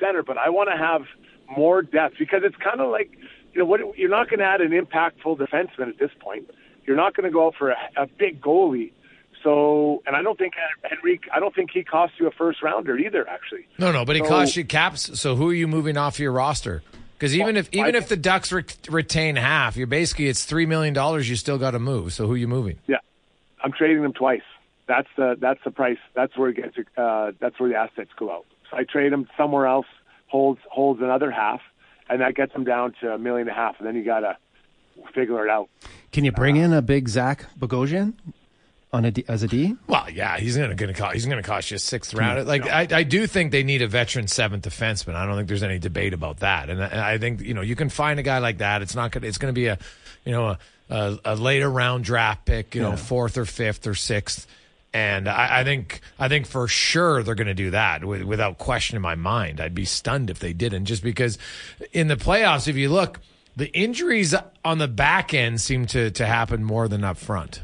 center. 0.00 0.22
But 0.22 0.38
I 0.38 0.50
want 0.50 0.70
to 0.70 0.76
have 0.76 1.02
more 1.56 1.82
depth 1.82 2.16
because 2.18 2.42
it's 2.44 2.56
kind 2.56 2.80
of 2.80 2.90
like 2.90 3.10
you 3.52 3.60
know 3.60 3.64
what 3.64 3.80
you're 3.98 4.10
not 4.10 4.28
going 4.28 4.40
to 4.40 4.46
add 4.46 4.60
an 4.60 4.70
impactful 4.70 5.38
defenseman 5.38 5.88
at 5.88 5.98
this 5.98 6.10
point. 6.20 6.50
You're 6.86 6.96
not 6.96 7.16
going 7.16 7.24
to 7.24 7.32
go 7.32 7.46
out 7.46 7.54
for 7.58 7.70
a, 7.70 7.76
a 7.96 8.06
big 8.06 8.40
goalie 8.40 8.92
so, 9.44 10.02
and 10.06 10.16
I 10.16 10.22
don't 10.22 10.38
think 10.38 10.54
Henrique, 10.90 11.26
I 11.32 11.38
don't 11.38 11.54
think 11.54 11.70
he 11.70 11.84
cost 11.84 12.14
you 12.18 12.26
a 12.26 12.30
first 12.30 12.62
rounder 12.62 12.96
either. 12.96 13.28
Actually, 13.28 13.68
no, 13.78 13.92
no, 13.92 14.04
but 14.06 14.16
he 14.16 14.22
so, 14.22 14.28
cost 14.28 14.56
you 14.56 14.64
caps. 14.64 15.20
So, 15.20 15.36
who 15.36 15.50
are 15.50 15.54
you 15.54 15.68
moving 15.68 15.98
off 15.98 16.18
your 16.18 16.32
roster? 16.32 16.82
Because 17.18 17.34
even 17.34 17.54
well, 17.54 17.58
if 17.58 17.68
even 17.72 17.94
I, 17.94 17.98
if 17.98 18.08
the 18.08 18.16
Ducks 18.16 18.50
re- 18.50 18.64
retain 18.88 19.36
half, 19.36 19.76
you're 19.76 19.86
basically 19.86 20.28
it's 20.28 20.44
three 20.44 20.64
million 20.64 20.94
dollars. 20.94 21.28
You 21.28 21.36
still 21.36 21.58
got 21.58 21.72
to 21.72 21.78
move. 21.78 22.14
So, 22.14 22.26
who 22.26 22.32
are 22.32 22.38
you 22.38 22.48
moving? 22.48 22.78
Yeah, 22.86 22.96
I'm 23.62 23.72
trading 23.72 24.02
them 24.02 24.14
twice. 24.14 24.40
That's 24.86 25.08
the 25.16 25.36
that's 25.40 25.60
the 25.64 25.70
price. 25.70 25.98
That's 26.14 26.36
where 26.36 26.50
it 26.50 26.56
gets. 26.56 26.76
Uh, 26.96 27.32
that's 27.40 27.58
where 27.58 27.68
the 27.68 27.76
assets 27.76 28.10
go 28.16 28.30
out. 28.30 28.46
So 28.70 28.76
I 28.76 28.84
trade 28.84 29.12
them 29.12 29.28
somewhere 29.36 29.66
else, 29.66 29.86
holds 30.26 30.60
holds 30.70 31.00
another 31.00 31.30
half, 31.30 31.60
and 32.08 32.20
that 32.20 32.34
gets 32.34 32.52
them 32.52 32.64
down 32.64 32.94
to 33.00 33.14
a 33.14 33.18
million 33.18 33.48
and 33.48 33.56
a 33.56 33.60
half. 33.60 33.76
And 33.78 33.86
then 33.86 33.96
you 33.96 34.04
got 34.04 34.20
to 34.20 34.36
figure 35.14 35.44
it 35.44 35.50
out. 35.50 35.68
Can 36.12 36.24
you 36.24 36.32
bring 36.32 36.56
in 36.56 36.72
a 36.72 36.82
big 36.82 37.08
Zach 37.08 37.46
Bogosian 37.58 38.14
on 38.92 39.04
a 39.04 39.10
D, 39.10 39.24
as 39.26 39.42
a 39.42 39.48
D? 39.48 39.74
Well, 39.86 40.08
yeah, 40.10 40.38
he's 40.38 40.56
gonna 40.56 40.74
gonna 40.74 40.94
cost, 40.94 41.14
he's 41.14 41.26
gonna 41.26 41.42
cost 41.42 41.70
you 41.70 41.76
a 41.76 41.78
sixth 41.78 42.14
round. 42.14 42.46
Like 42.46 42.66
I, 42.66 42.86
I 42.90 43.02
do 43.02 43.26
think 43.26 43.52
they 43.52 43.62
need 43.62 43.82
a 43.82 43.88
veteran 43.88 44.28
seventh 44.28 44.64
defenseman. 44.64 45.14
I 45.14 45.26
don't 45.26 45.36
think 45.36 45.48
there's 45.48 45.62
any 45.62 45.78
debate 45.78 46.12
about 46.14 46.40
that. 46.40 46.70
And 46.70 46.82
I, 46.82 47.14
I 47.14 47.18
think 47.18 47.40
you 47.40 47.54
know 47.54 47.62
you 47.62 47.74
can 47.74 47.88
find 47.88 48.20
a 48.20 48.22
guy 48.22 48.38
like 48.38 48.58
that. 48.58 48.82
It's 48.82 48.94
not 48.94 49.10
gonna 49.10 49.26
it's 49.26 49.38
gonna 49.38 49.52
be 49.52 49.66
a 49.66 49.78
you 50.24 50.32
know 50.32 50.48
a, 50.48 50.58
a, 50.90 51.18
a 51.24 51.34
later 51.36 51.70
round 51.70 52.04
draft 52.04 52.44
pick. 52.44 52.74
You 52.74 52.82
know 52.82 52.96
fourth 52.96 53.36
or 53.38 53.44
fifth 53.44 53.86
or 53.86 53.94
sixth. 53.94 54.46
And 54.94 55.28
I, 55.28 55.60
I 55.60 55.64
think 55.64 56.00
I 56.20 56.28
think 56.28 56.46
for 56.46 56.68
sure 56.68 57.24
they're 57.24 57.34
going 57.34 57.48
to 57.48 57.54
do 57.54 57.72
that 57.72 58.02
wi- 58.02 58.24
without 58.24 58.58
question 58.58 58.94
in 58.94 59.02
my 59.02 59.16
mind. 59.16 59.60
I'd 59.60 59.74
be 59.74 59.84
stunned 59.84 60.30
if 60.30 60.38
they 60.38 60.52
didn't, 60.52 60.84
just 60.84 61.02
because 61.02 61.36
in 61.92 62.06
the 62.06 62.14
playoffs, 62.16 62.68
if 62.68 62.76
you 62.76 62.88
look, 62.88 63.18
the 63.56 63.76
injuries 63.76 64.36
on 64.64 64.78
the 64.78 64.86
back 64.86 65.34
end 65.34 65.60
seem 65.60 65.86
to 65.86 66.12
to 66.12 66.24
happen 66.24 66.62
more 66.62 66.86
than 66.86 67.02
up 67.02 67.18
front. 67.18 67.60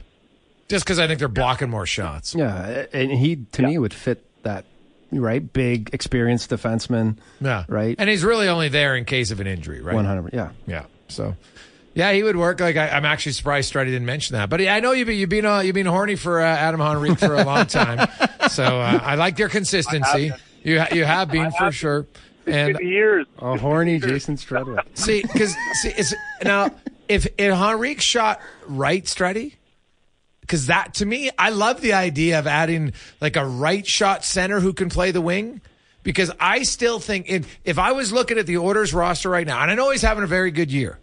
Just 0.69 0.85
because 0.85 0.99
I 0.99 1.07
think 1.07 1.21
they're 1.21 1.29
blocking 1.29 1.71
more 1.71 1.87
shots. 1.87 2.35
Yeah, 2.35 2.87
and 2.93 3.13
he 3.13 3.37
to 3.53 3.63
me 3.63 3.79
would 3.79 3.95
fit 3.95 4.25
that 4.43 4.65
right 5.13 5.53
big 5.53 5.91
experienced 5.93 6.51
defenseman. 6.51 7.17
Yeah. 7.41 7.65
right. 7.69 7.95
And 7.99 8.11
he's 8.11 8.25
really 8.25 8.49
only 8.49 8.69
there 8.69 8.97
in 8.97 9.05
case 9.05 9.31
of 9.31 9.39
an 9.41 9.47
injury, 9.47 9.81
right? 9.81 9.95
One 9.95 10.05
hundred. 10.05 10.33
Yeah. 10.33 10.51
Yeah. 10.67 10.85
So, 11.09 11.37
yeah, 12.01 12.13
he 12.13 12.23
would 12.23 12.37
work. 12.37 12.61
Like 12.61 12.79
I, 12.79 12.89
I'm 12.89 13.05
actually 13.05 13.33
surprised 13.33 13.71
Strutty 13.71 13.91
didn't 13.91 14.07
mention 14.07 14.35
that. 14.35 14.49
But 14.49 14.63
I 14.63 14.81
know 14.81 14.93
you've 14.93 15.07
been 15.07 15.19
you've 15.19 15.29
been, 15.29 15.45
uh, 15.45 15.61
you've 15.61 15.75
been 15.75 15.85
horny 15.85 16.17
for 16.17 16.41
uh, 16.41 16.47
Adam 16.47 16.81
Henrique 16.81 17.19
for 17.19 17.35
a 17.35 17.45
long 17.45 17.67
time. 17.67 18.09
so 18.49 18.65
uh, 18.65 19.01
I 19.03 19.17
like 19.17 19.39
your 19.39 19.51
consistency. 19.51 20.33
You 20.63 20.81
ha- 20.81 20.89
you 20.93 21.05
have 21.05 21.31
been 21.31 21.51
for 21.53 21.71
sure. 21.71 22.07
And 22.47 22.73
Fifty 22.73 22.87
years. 22.87 23.27
A 23.39 23.59
horny 23.59 23.99
Jason 23.99 24.37
Strutta. 24.37 24.83
see, 24.95 25.21
because 25.21 25.55
see, 25.75 25.91
it's 25.91 26.15
now 26.43 26.71
if 27.07 27.27
if 27.37 27.53
Henrique 27.53 28.01
shot 28.01 28.41
right, 28.67 29.05
Strutty. 29.05 29.57
Because 30.41 30.69
that 30.69 30.95
to 30.95 31.05
me, 31.05 31.31
I 31.39 31.51
love 31.51 31.83
the 31.83 31.93
idea 31.93 32.39
of 32.39 32.47
adding 32.47 32.95
like 33.21 33.37
a 33.37 33.45
right 33.45 33.87
shot 33.87 34.25
center 34.25 34.59
who 34.59 34.73
can 34.73 34.89
play 34.89 35.11
the 35.11 35.21
wing. 35.21 35.61
Because 36.03 36.31
I 36.41 36.63
still 36.63 36.99
think 36.99 37.29
if 37.29 37.59
if 37.63 37.79
I 37.79 37.93
was 37.93 38.11
looking 38.11 38.39
at 38.39 38.47
the 38.47 38.57
orders 38.57 38.95
roster 38.95 39.29
right 39.29 39.47
now, 39.47 39.61
and 39.61 39.71
I 39.71 39.75
know 39.75 39.91
he's 39.91 40.01
having 40.01 40.25
a 40.25 40.27
very 40.27 40.51
good 40.51 40.73
year, 40.73 40.99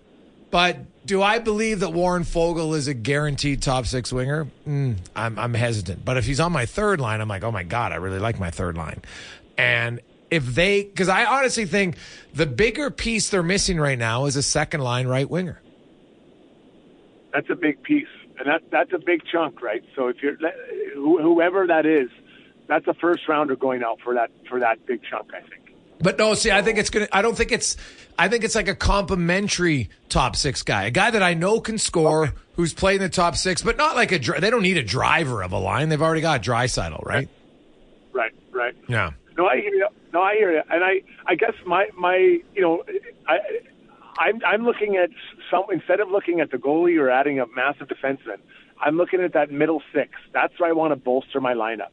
but 0.51 0.77
do 1.05 1.21
I 1.21 1.39
believe 1.39 1.79
that 1.81 1.93
Warren 1.93 2.23
Foegele 2.23 2.75
is 2.75 2.87
a 2.87 2.93
guaranteed 2.93 3.61
top 3.61 3.85
six 3.85 4.11
winger? 4.11 4.47
Mm, 4.67 4.97
I'm, 5.15 5.39
I'm 5.39 5.53
hesitant. 5.53 6.03
But 6.03 6.17
if 6.17 6.25
he's 6.25 6.39
on 6.39 6.51
my 6.51 6.65
third 6.65 6.99
line, 6.99 7.21
I'm 7.21 7.27
like, 7.27 7.43
oh 7.43 7.51
my 7.51 7.63
God, 7.63 7.91
I 7.91 7.95
really 7.95 8.19
like 8.19 8.39
my 8.39 8.51
third 8.51 8.77
line. 8.77 9.01
And 9.57 10.01
if 10.29 10.45
they, 10.45 10.83
because 10.83 11.09
I 11.09 11.25
honestly 11.25 11.65
think 11.65 11.97
the 12.33 12.45
bigger 12.45 12.91
piece 12.91 13.29
they're 13.29 13.43
missing 13.43 13.79
right 13.79 13.97
now 13.97 14.25
is 14.25 14.35
a 14.35 14.43
second 14.43 14.81
line 14.81 15.07
right 15.07 15.29
winger. 15.29 15.61
That's 17.33 17.49
a 17.49 17.55
big 17.55 17.83
piece, 17.83 18.07
and 18.39 18.47
that 18.47 18.63
that's 18.71 18.93
a 18.93 18.99
big 18.99 19.21
chunk, 19.31 19.61
right? 19.61 19.83
So 19.95 20.07
if 20.07 20.23
you're 20.23 20.37
whoever 20.95 21.67
that 21.67 21.85
is, 21.85 22.09
that's 22.67 22.87
a 22.87 22.93
first 22.95 23.27
rounder 23.27 23.55
going 23.55 23.83
out 23.83 23.99
for 24.03 24.15
that 24.15 24.31
for 24.49 24.59
that 24.59 24.85
big 24.85 25.01
chunk. 25.03 25.33
I 25.33 25.41
think. 25.41 25.66
But 25.99 26.17
no, 26.17 26.33
see, 26.35 26.51
I 26.51 26.61
think 26.61 26.77
it's 26.77 26.89
gonna. 26.89 27.07
I 27.11 27.21
don't 27.21 27.35
think 27.35 27.51
it's. 27.51 27.75
I 28.19 28.27
think 28.29 28.43
it's 28.43 28.55
like 28.55 28.67
a 28.67 28.75
complimentary 28.75 29.89
top 30.09 30.35
six 30.35 30.63
guy, 30.63 30.85
a 30.85 30.91
guy 30.91 31.11
that 31.11 31.21
I 31.23 31.33
know 31.33 31.59
can 31.59 31.77
score, 31.77 32.33
who's 32.55 32.73
played 32.73 32.95
in 32.97 33.01
the 33.03 33.09
top 33.09 33.35
six, 33.35 33.61
but 33.61 33.77
not 33.77 33.95
like 33.95 34.11
a. 34.11 34.19
dri- 34.19 34.39
They 34.39 34.49
don't 34.49 34.61
need 34.61 34.77
a 34.77 34.83
driver 34.83 35.43
of 35.43 35.51
a 35.53 35.57
line. 35.57 35.89
They've 35.89 36.01
already 36.01 36.21
got 36.21 36.43
Draisaitl, 36.43 37.03
right? 37.05 37.27
Right. 38.13 38.31
Right. 38.51 38.75
Yeah. 38.87 39.11
No, 39.37 39.47
I 39.47 39.57
hear 39.61 39.73
you. 39.73 39.87
No, 40.13 40.21
I 40.21 40.33
hear 40.35 40.51
you. 40.51 40.61
And 40.69 40.83
I, 40.83 41.01
I 41.27 41.35
guess 41.35 41.53
my, 41.65 41.87
my, 41.95 42.15
you 42.55 42.61
know, 42.61 42.83
I, 43.27 43.37
I'm, 44.17 44.41
I'm 44.45 44.63
looking 44.63 44.95
at 44.95 45.09
some 45.51 45.65
instead 45.71 45.99
of 45.99 46.09
looking 46.09 46.39
at 46.39 46.49
the 46.49 46.57
goalie 46.57 46.99
or 46.99 47.09
adding 47.11 47.39
a 47.39 47.45
massive 47.55 47.87
defenseman, 47.87 48.37
I'm 48.81 48.97
looking 48.97 49.21
at 49.21 49.33
that 49.33 49.51
middle 49.51 49.83
six. 49.93 50.09
That's 50.33 50.59
where 50.59 50.69
I 50.69 50.73
want 50.73 50.91
to 50.91 50.95
bolster 50.95 51.39
my 51.39 51.53
lineup. 51.53 51.89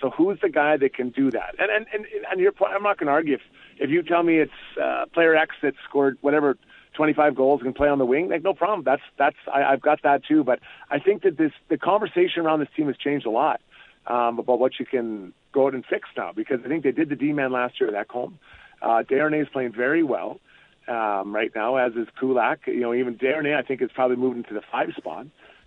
So 0.00 0.10
who's 0.10 0.38
the 0.40 0.48
guy 0.48 0.76
that 0.76 0.94
can 0.94 1.10
do 1.10 1.30
that? 1.30 1.54
And 1.58 1.70
and 1.70 1.86
and, 1.92 2.04
and 2.30 2.40
your 2.40 2.52
point, 2.52 2.72
I'm 2.74 2.82
not 2.82 2.98
going 2.98 3.06
to 3.06 3.12
argue 3.12 3.34
if 3.34 3.40
if 3.78 3.90
you 3.90 4.02
tell 4.02 4.22
me 4.22 4.38
it's 4.38 4.52
uh, 4.82 5.06
player 5.12 5.34
X 5.36 5.54
that 5.62 5.74
scored 5.88 6.18
whatever 6.20 6.56
25 6.94 7.36
goals 7.36 7.60
and 7.64 7.74
play 7.74 7.88
on 7.88 7.98
the 7.98 8.04
wing, 8.04 8.28
like 8.28 8.42
no 8.42 8.54
problem. 8.54 8.82
That's 8.84 9.02
that's 9.18 9.36
I, 9.52 9.62
I've 9.62 9.80
got 9.80 10.02
that 10.02 10.24
too. 10.24 10.44
But 10.44 10.60
I 10.90 10.98
think 10.98 11.22
that 11.22 11.38
this 11.38 11.52
the 11.68 11.78
conversation 11.78 12.42
around 12.42 12.60
this 12.60 12.68
team 12.76 12.86
has 12.86 12.96
changed 12.96 13.26
a 13.26 13.30
lot 13.30 13.60
um, 14.06 14.38
about 14.38 14.58
what 14.58 14.72
you 14.78 14.86
can 14.86 15.32
go 15.52 15.66
out 15.66 15.74
and 15.74 15.84
fix 15.84 16.08
now 16.16 16.32
because 16.34 16.60
I 16.64 16.68
think 16.68 16.84
they 16.84 16.92
did 16.92 17.08
the 17.08 17.16
D 17.16 17.32
man 17.32 17.52
last 17.52 17.80
year 17.80 17.94
at 17.94 18.10
home. 18.10 18.38
Uh, 18.82 19.02
Darnay 19.02 19.40
is 19.40 19.48
playing 19.52 19.72
very 19.72 20.02
well 20.02 20.40
um, 20.88 21.34
right 21.34 21.50
now, 21.54 21.76
as 21.76 21.92
is 21.92 22.08
Kulak. 22.18 22.66
You 22.66 22.80
know, 22.80 22.94
even 22.94 23.16
Darnay 23.16 23.54
I 23.54 23.62
think 23.62 23.82
is 23.82 23.90
probably 23.94 24.16
moving 24.16 24.44
to 24.44 24.54
the 24.54 24.62
five 24.72 24.88
spot. 24.96 25.26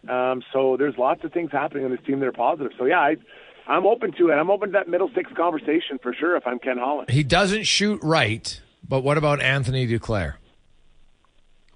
Um, 0.09 0.41
so 0.51 0.77
there's 0.77 0.97
lots 0.97 1.23
of 1.23 1.31
things 1.31 1.51
happening 1.51 1.85
on 1.85 1.91
this 1.91 1.99
team 2.05 2.19
that 2.19 2.25
are 2.25 2.31
positive. 2.31 2.71
So 2.77 2.85
yeah, 2.85 2.99
I, 2.99 3.17
I'm 3.67 3.85
open 3.85 4.11
to 4.13 4.29
it. 4.29 4.33
I'm 4.33 4.49
open 4.49 4.69
to 4.69 4.73
that 4.73 4.87
middle 4.87 5.09
six 5.15 5.31
conversation 5.35 5.99
for 6.01 6.13
sure. 6.13 6.35
If 6.35 6.45
I'm 6.47 6.59
Ken 6.59 6.77
Holland, 6.77 7.09
He 7.09 7.23
doesn't 7.23 7.63
shoot 7.63 7.99
right, 8.03 8.59
but 8.87 9.01
what 9.01 9.17
about 9.17 9.41
Anthony 9.41 9.87
Duclair? 9.87 10.35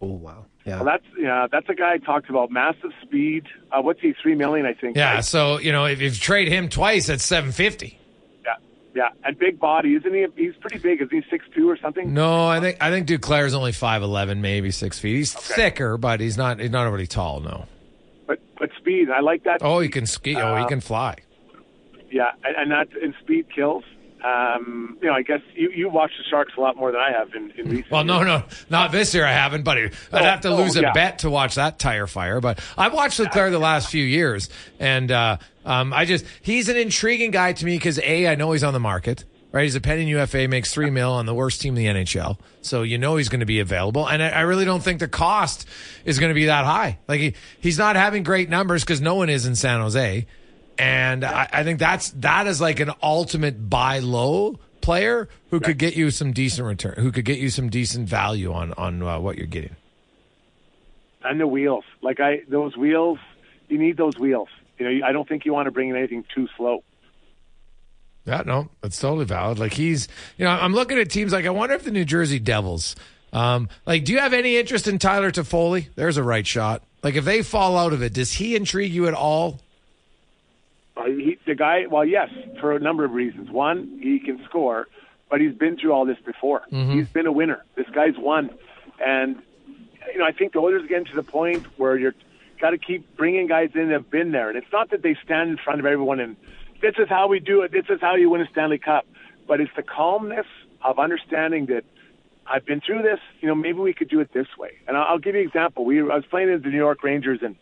Oh 0.01 0.07
wow. 0.07 0.45
Yeah. 0.65 0.77
well, 0.77 0.85
that's 0.85 1.05
yeah, 1.17 1.47
that's 1.51 1.69
a 1.69 1.75
guy 1.75 1.93
I 1.93 1.97
talked 1.99 2.29
about. 2.29 2.49
Massive 2.51 2.91
speed. 3.03 3.45
Uh, 3.71 3.81
what's 3.81 4.01
he? 4.01 4.13
Three 4.21 4.33
million, 4.35 4.65
I 4.65 4.73
think. 4.73 4.97
Yeah, 4.97 5.15
right? 5.15 5.23
so 5.25 5.59
you 5.59 5.71
know 5.71 5.85
if, 5.85 6.01
if 6.01 6.13
you 6.15 6.19
trade 6.19 6.47
him 6.47 6.69
twice, 6.69 7.07
that's 7.07 7.23
seven 7.23 7.51
fifty. 7.51 7.99
yeah, 8.43 8.55
yeah, 8.95 9.09
and 9.23 9.37
big 9.37 9.59
body, 9.59 9.93
isn't 9.93 10.11
he? 10.11 10.25
He's 10.35 10.55
pretty 10.55 10.79
big. 10.79 11.01
Is 11.03 11.09
he 11.11 11.21
six 11.29 11.45
two 11.55 11.69
or 11.69 11.77
something? 11.77 12.13
No, 12.13 12.47
I 12.47 12.59
think 12.59 12.77
I 12.81 12.89
think 12.89 13.07
Duclair's 13.07 13.53
only 13.53 13.73
five 13.73 14.01
eleven, 14.01 14.41
maybe 14.41 14.71
six 14.71 14.97
feet. 14.97 15.17
He's 15.17 15.33
thicker, 15.33 15.97
but 15.97 16.19
he's 16.19 16.35
not 16.35 16.59
he's 16.59 16.71
not 16.71 16.91
really 16.91 17.07
tall. 17.07 17.41
No. 17.41 17.67
But 18.25 18.39
but 18.57 18.71
speed, 18.77 19.11
I 19.11 19.19
like 19.19 19.43
that. 19.43 19.59
Oh, 19.61 19.79
he 19.79 19.87
can 19.89 20.07
ski. 20.07 20.35
Oh, 20.35 20.55
he 20.55 20.65
can 20.65 20.81
fly. 20.81 21.17
Yeah, 22.15 22.31
and, 22.45 22.55
and 22.55 22.71
that 22.71 22.87
and 23.01 23.13
speed 23.21 23.47
kills. 23.53 23.83
Um, 24.23 24.97
you 25.01 25.07
know, 25.09 25.13
I 25.13 25.21
guess 25.21 25.41
you 25.53 25.69
you 25.69 25.89
watch 25.89 26.11
the 26.17 26.23
Sharks 26.29 26.53
a 26.57 26.61
lot 26.61 26.77
more 26.77 26.91
than 26.91 27.01
I 27.01 27.11
have 27.11 27.35
in, 27.35 27.51
in 27.57 27.69
recent. 27.69 27.91
Well, 27.91 28.03
no, 28.05 28.23
no, 28.23 28.43
not 28.69 28.91
this 28.93 29.13
year. 29.13 29.25
I 29.25 29.33
haven't, 29.33 29.63
but 29.63 29.77
I'd 29.77 29.91
Oh, 30.13 30.17
have 30.17 30.41
to 30.41 30.47
oh, 30.47 30.55
lose 30.55 30.77
a 30.77 30.81
yeah. 30.81 30.93
bet 30.93 31.19
to 31.19 31.29
watch 31.29 31.55
that 31.55 31.77
tire 31.77 32.07
fire. 32.07 32.39
But 32.41 32.59
I've 32.77 32.93
watched 32.93 33.19
Duclair 33.19 33.51
the 33.51 33.59
last 33.59 33.89
few 33.91 34.03
years, 34.03 34.49
and 34.79 35.11
uh, 35.11 35.37
um, 35.65 35.93
I 35.93 36.05
just 36.05 36.25
he's 36.41 36.69
an 36.69 36.77
intriguing 36.77 37.31
guy 37.31 37.53
to 37.53 37.65
me 37.65 37.75
because 37.75 37.99
a 37.99 38.27
I 38.27 38.35
know 38.35 38.53
he's 38.53 38.63
on 38.63 38.73
the 38.73 38.79
market. 38.79 39.25
Right, 39.51 39.63
he's 39.63 39.75
a 39.75 39.79
pending 39.81 40.09
UFA, 40.09 40.49
makes 40.49 40.73
three 40.73 40.89
mil 40.89 41.11
on 41.11 41.25
the 41.25 41.33
worst 41.33 41.61
team 41.61 41.77
in 41.77 41.83
the 41.95 42.01
NHL, 42.03 42.37
so 42.61 42.81
you 42.81 42.97
know 42.97 43.15
he's 43.15 43.29
going 43.29 43.39
to 43.39 43.45
be 43.45 43.59
available. 43.61 44.05
And 44.05 44.21
I, 44.21 44.29
I 44.29 44.41
really 44.41 44.65
don't 44.65 44.83
think 44.83 44.99
the 44.99 45.07
cost 45.07 45.65
is 46.03 46.19
going 46.19 46.29
to 46.29 46.33
be 46.33 46.47
that 46.47 46.65
high. 46.65 46.97
Like 47.07 47.19
he, 47.21 47.33
he's 47.61 47.77
not 47.77 47.95
having 47.95 48.23
great 48.23 48.49
numbers 48.49 48.83
because 48.83 48.99
no 48.99 49.15
one 49.15 49.29
is 49.29 49.45
in 49.45 49.55
San 49.55 49.79
Jose, 49.79 50.25
and 50.77 51.23
I, 51.23 51.47
I 51.51 51.63
think 51.63 51.79
that's 51.79 52.11
that 52.11 52.47
is 52.47 52.59
like 52.61 52.79
an 52.79 52.91
ultimate 53.01 53.69
buy 53.69 53.99
low 53.99 54.59
player 54.81 55.29
who 55.49 55.59
could 55.59 55.77
get 55.77 55.95
you 55.95 56.11
some 56.11 56.31
decent 56.31 56.67
return, 56.67 56.95
who 56.97 57.11
could 57.11 57.25
get 57.25 57.39
you 57.39 57.49
some 57.49 57.69
decent 57.69 58.07
value 58.07 58.53
on 58.53 58.73
on 58.73 59.01
uh, 59.01 59.19
what 59.19 59.37
you're 59.37 59.47
getting. 59.47 59.75
and 61.23 61.39
the 61.39 61.47
wheels. 61.47 61.83
Like 62.01 62.19
I, 62.19 62.41
those 62.47 62.77
wheels, 62.77 63.17
you 63.67 63.77
need 63.79 63.97
those 63.97 64.17
wheels. 64.17 64.49
You 64.77 64.99
know, 64.99 65.07
I 65.07 65.11
don't 65.11 65.27
think 65.27 65.45
you 65.45 65.53
want 65.53 65.65
to 65.67 65.71
bring 65.71 65.89
in 65.89 65.95
anything 65.95 66.23
too 66.35 66.47
slow. 66.57 66.83
Yeah, 68.25 68.41
no, 68.45 68.69
that's 68.81 68.99
totally 68.99 69.25
valid. 69.25 69.59
Like 69.59 69.73
he's, 69.73 70.07
you 70.37 70.45
know, 70.45 70.51
I'm 70.51 70.73
looking 70.73 70.97
at 70.97 71.09
teams 71.09 71.31
like 71.31 71.45
I 71.45 71.51
wonder 71.51 71.75
if 71.75 71.83
the 71.83 71.91
New 71.91 72.05
Jersey 72.05 72.39
Devils, 72.39 72.95
um, 73.33 73.69
like, 73.85 74.03
do 74.05 74.13
you 74.13 74.19
have 74.19 74.33
any 74.33 74.57
interest 74.57 74.87
in 74.87 74.97
Tyler 74.97 75.31
Toffoli? 75.31 75.87
There's 75.95 76.17
a 76.17 76.23
right 76.23 76.45
shot. 76.45 76.83
Like, 77.03 77.15
if 77.15 77.25
they 77.25 77.43
fall 77.43 77.77
out 77.77 77.93
of 77.93 78.01
it, 78.01 78.13
does 78.13 78.31
he 78.33 78.55
intrigue 78.55 78.91
you 78.93 79.07
at 79.07 79.13
all? 79.13 79.59
The 81.55 81.59
guy, 81.59 81.85
well, 81.89 82.03
yes, 82.03 82.29
for 82.59 82.75
a 82.75 82.79
number 82.79 83.05
of 83.05 83.11
reasons. 83.13 83.49
One, 83.49 83.97
he 84.03 84.19
can 84.19 84.43
score, 84.43 84.89
but 85.29 85.39
he's 85.39 85.55
been 85.55 85.77
through 85.77 85.93
all 85.93 86.05
this 86.05 86.17
before. 86.25 86.63
Mm-hmm. 86.69 86.91
He's 86.97 87.07
been 87.07 87.27
a 87.27 87.31
winner. 87.31 87.63
This 87.75 87.87
guy's 87.93 88.17
won, 88.17 88.49
and 88.99 89.37
you 90.11 90.19
know, 90.19 90.25
I 90.25 90.33
think 90.33 90.51
the 90.51 90.59
Oilers 90.59 90.83
are 90.83 90.87
getting 90.87 91.05
to 91.05 91.15
the 91.15 91.23
point 91.23 91.65
where 91.77 91.97
you're 91.97 92.13
got 92.59 92.71
to 92.71 92.77
keep 92.77 93.15
bringing 93.15 93.47
guys 93.47 93.69
in 93.73 93.87
that 93.87 93.93
have 93.93 94.11
been 94.11 94.33
there, 94.33 94.49
and 94.49 94.57
it's 94.57 94.71
not 94.73 94.89
that 94.89 95.01
they 95.01 95.15
stand 95.23 95.49
in 95.49 95.57
front 95.57 95.79
of 95.79 95.85
everyone 95.85 96.19
and 96.19 96.35
this 96.81 96.95
is 96.99 97.07
how 97.07 97.27
we 97.27 97.39
do 97.39 97.61
it. 97.61 97.71
This 97.71 97.85
is 97.89 98.01
how 98.01 98.15
you 98.15 98.29
win 98.29 98.41
a 98.41 98.47
Stanley 98.47 98.77
Cup, 98.77 99.07
but 99.47 99.61
it's 99.61 99.71
the 99.77 99.83
calmness 99.83 100.45
of 100.83 100.99
understanding 100.99 101.67
that 101.67 101.85
I've 102.45 102.65
been 102.65 102.81
through 102.81 103.01
this. 103.01 103.19
You 103.39 103.47
know, 103.47 103.55
maybe 103.55 103.79
we 103.79 103.93
could 103.93 104.09
do 104.09 104.19
it 104.19 104.33
this 104.33 104.47
way. 104.57 104.73
And 104.87 104.97
I'll, 104.97 105.05
I'll 105.11 105.17
give 105.17 105.35
you 105.35 105.41
an 105.41 105.47
example. 105.47 105.85
We 105.85 106.01
I 106.01 106.15
was 106.15 106.25
playing 106.29 106.49
in 106.49 106.61
the 106.61 106.69
New 106.69 106.77
York 106.77 107.01
Rangers 107.01 107.39
and 107.41 107.55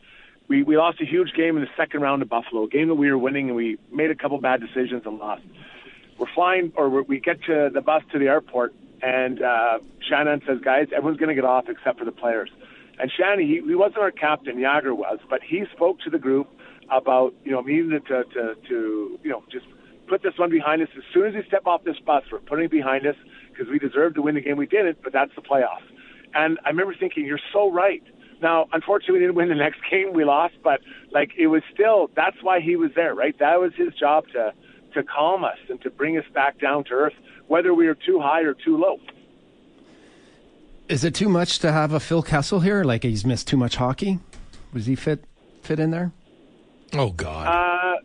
we, 0.47 0.63
we 0.63 0.77
lost 0.77 1.00
a 1.01 1.05
huge 1.05 1.33
game 1.33 1.57
in 1.57 1.63
the 1.63 1.69
second 1.77 2.01
round 2.01 2.21
of 2.21 2.29
Buffalo, 2.29 2.65
a 2.65 2.67
game 2.67 2.88
that 2.89 2.95
we 2.95 3.09
were 3.09 3.17
winning, 3.17 3.47
and 3.47 3.55
we 3.55 3.77
made 3.91 4.12
a 4.12 4.15
couple 4.15 4.39
bad 4.39 4.62
decisions 4.62 5.03
and 5.05 5.17
lost. 5.17 5.43
We're 6.17 6.27
flying, 6.33 6.71
or 6.75 6.89
we're, 6.89 7.01
we 7.03 7.19
get 7.19 7.41
to 7.43 7.69
the 7.73 7.81
bus 7.81 8.03
to 8.12 8.19
the 8.19 8.27
airport, 8.27 8.73
and 9.01 9.41
uh, 9.41 9.79
Shanahan 10.07 10.41
says, 10.47 10.59
"Guys, 10.63 10.88
everyone's 10.95 11.17
going 11.17 11.29
to 11.29 11.35
get 11.35 11.45
off 11.45 11.65
except 11.69 12.00
for 12.00 12.05
the 12.05 12.12
players." 12.12 12.50
And 13.00 13.12
Shanahan, 13.12 13.39
he, 13.39 13.62
he 13.65 13.75
wasn't 13.75 14.00
our 14.00 14.12
captain, 14.12 14.57
Jagr 14.57 14.95
was, 14.95 15.19
but 15.29 15.41
he 15.41 15.63
spoke 15.73 16.00
to 16.01 16.09
the 16.09 16.19
group 16.19 16.47
about 16.91 17.33
you 17.43 17.51
know 17.51 17.62
needing 17.62 17.89
to, 17.91 18.23
to 18.23 18.55
to 18.67 19.19
you 19.23 19.29
know 19.29 19.43
just 19.51 19.65
put 20.07 20.21
this 20.21 20.38
one 20.38 20.51
behind 20.51 20.81
us. 20.81 20.89
As 20.95 21.03
soon 21.13 21.27
as 21.27 21.33
we 21.33 21.43
step 21.47 21.65
off 21.65 21.83
this 21.83 22.00
bus, 22.05 22.23
we're 22.31 22.39
putting 22.39 22.65
it 22.65 22.71
behind 22.71 23.07
us 23.07 23.15
because 23.50 23.71
we 23.71 23.79
deserve 23.79 24.15
to 24.15 24.21
win 24.21 24.35
the 24.35 24.41
game. 24.41 24.57
We 24.57 24.67
didn't, 24.67 25.01
but 25.03 25.13
that's 25.13 25.33
the 25.35 25.41
playoffs. 25.41 25.88
And 26.35 26.59
I 26.65 26.69
remember 26.69 26.95
thinking, 27.00 27.25
you're 27.25 27.39
so 27.51 27.71
right. 27.71 28.03
Now, 28.43 28.67
unfortunately, 28.73 29.13
we 29.13 29.19
didn't 29.21 29.35
win 29.35 29.50
the 29.50 29.55
next 29.55 29.79
game. 29.89 30.13
We 30.13 30.25
lost, 30.25 30.55
but 30.63 30.81
like 31.12 31.31
it 31.38 31.47
was 31.47 31.63
still 31.73 32.12
that's 32.15 32.38
why 32.43 32.59
he 32.59 32.75
was 32.75 32.91
there, 32.95 33.15
right? 33.15 33.38
That 33.39 33.59
was 33.59 33.71
his 33.75 33.93
job 33.95 34.25
to 34.33 34.53
to 34.93 35.03
calm 35.03 35.43
us 35.43 35.57
and 35.69 35.81
to 35.81 35.89
bring 35.89 36.17
us 36.17 36.25
back 36.35 36.59
down 36.59 36.83
to 36.83 36.91
earth, 36.91 37.13
whether 37.47 37.73
we 37.73 37.88
were 37.88 37.95
too 37.95 38.19
high 38.19 38.41
or 38.41 38.53
too 38.53 38.77
low. 38.77 39.00
Is 40.88 41.03
it 41.03 41.15
too 41.15 41.29
much 41.29 41.59
to 41.59 41.71
have 41.71 41.93
a 41.93 42.00
Phil 42.00 42.21
Kessel 42.21 42.59
here? 42.59 42.83
Like 42.83 43.03
he's 43.03 43.25
missed 43.25 43.47
too 43.47 43.57
much 43.57 43.77
hockey? 43.77 44.19
Was 44.73 44.85
he 44.85 44.95
fit 44.95 45.23
fit 45.62 45.79
in 45.79 45.91
there? 45.91 46.12
Oh 46.93 47.09
God. 47.09 47.47
Uh, 47.47 47.95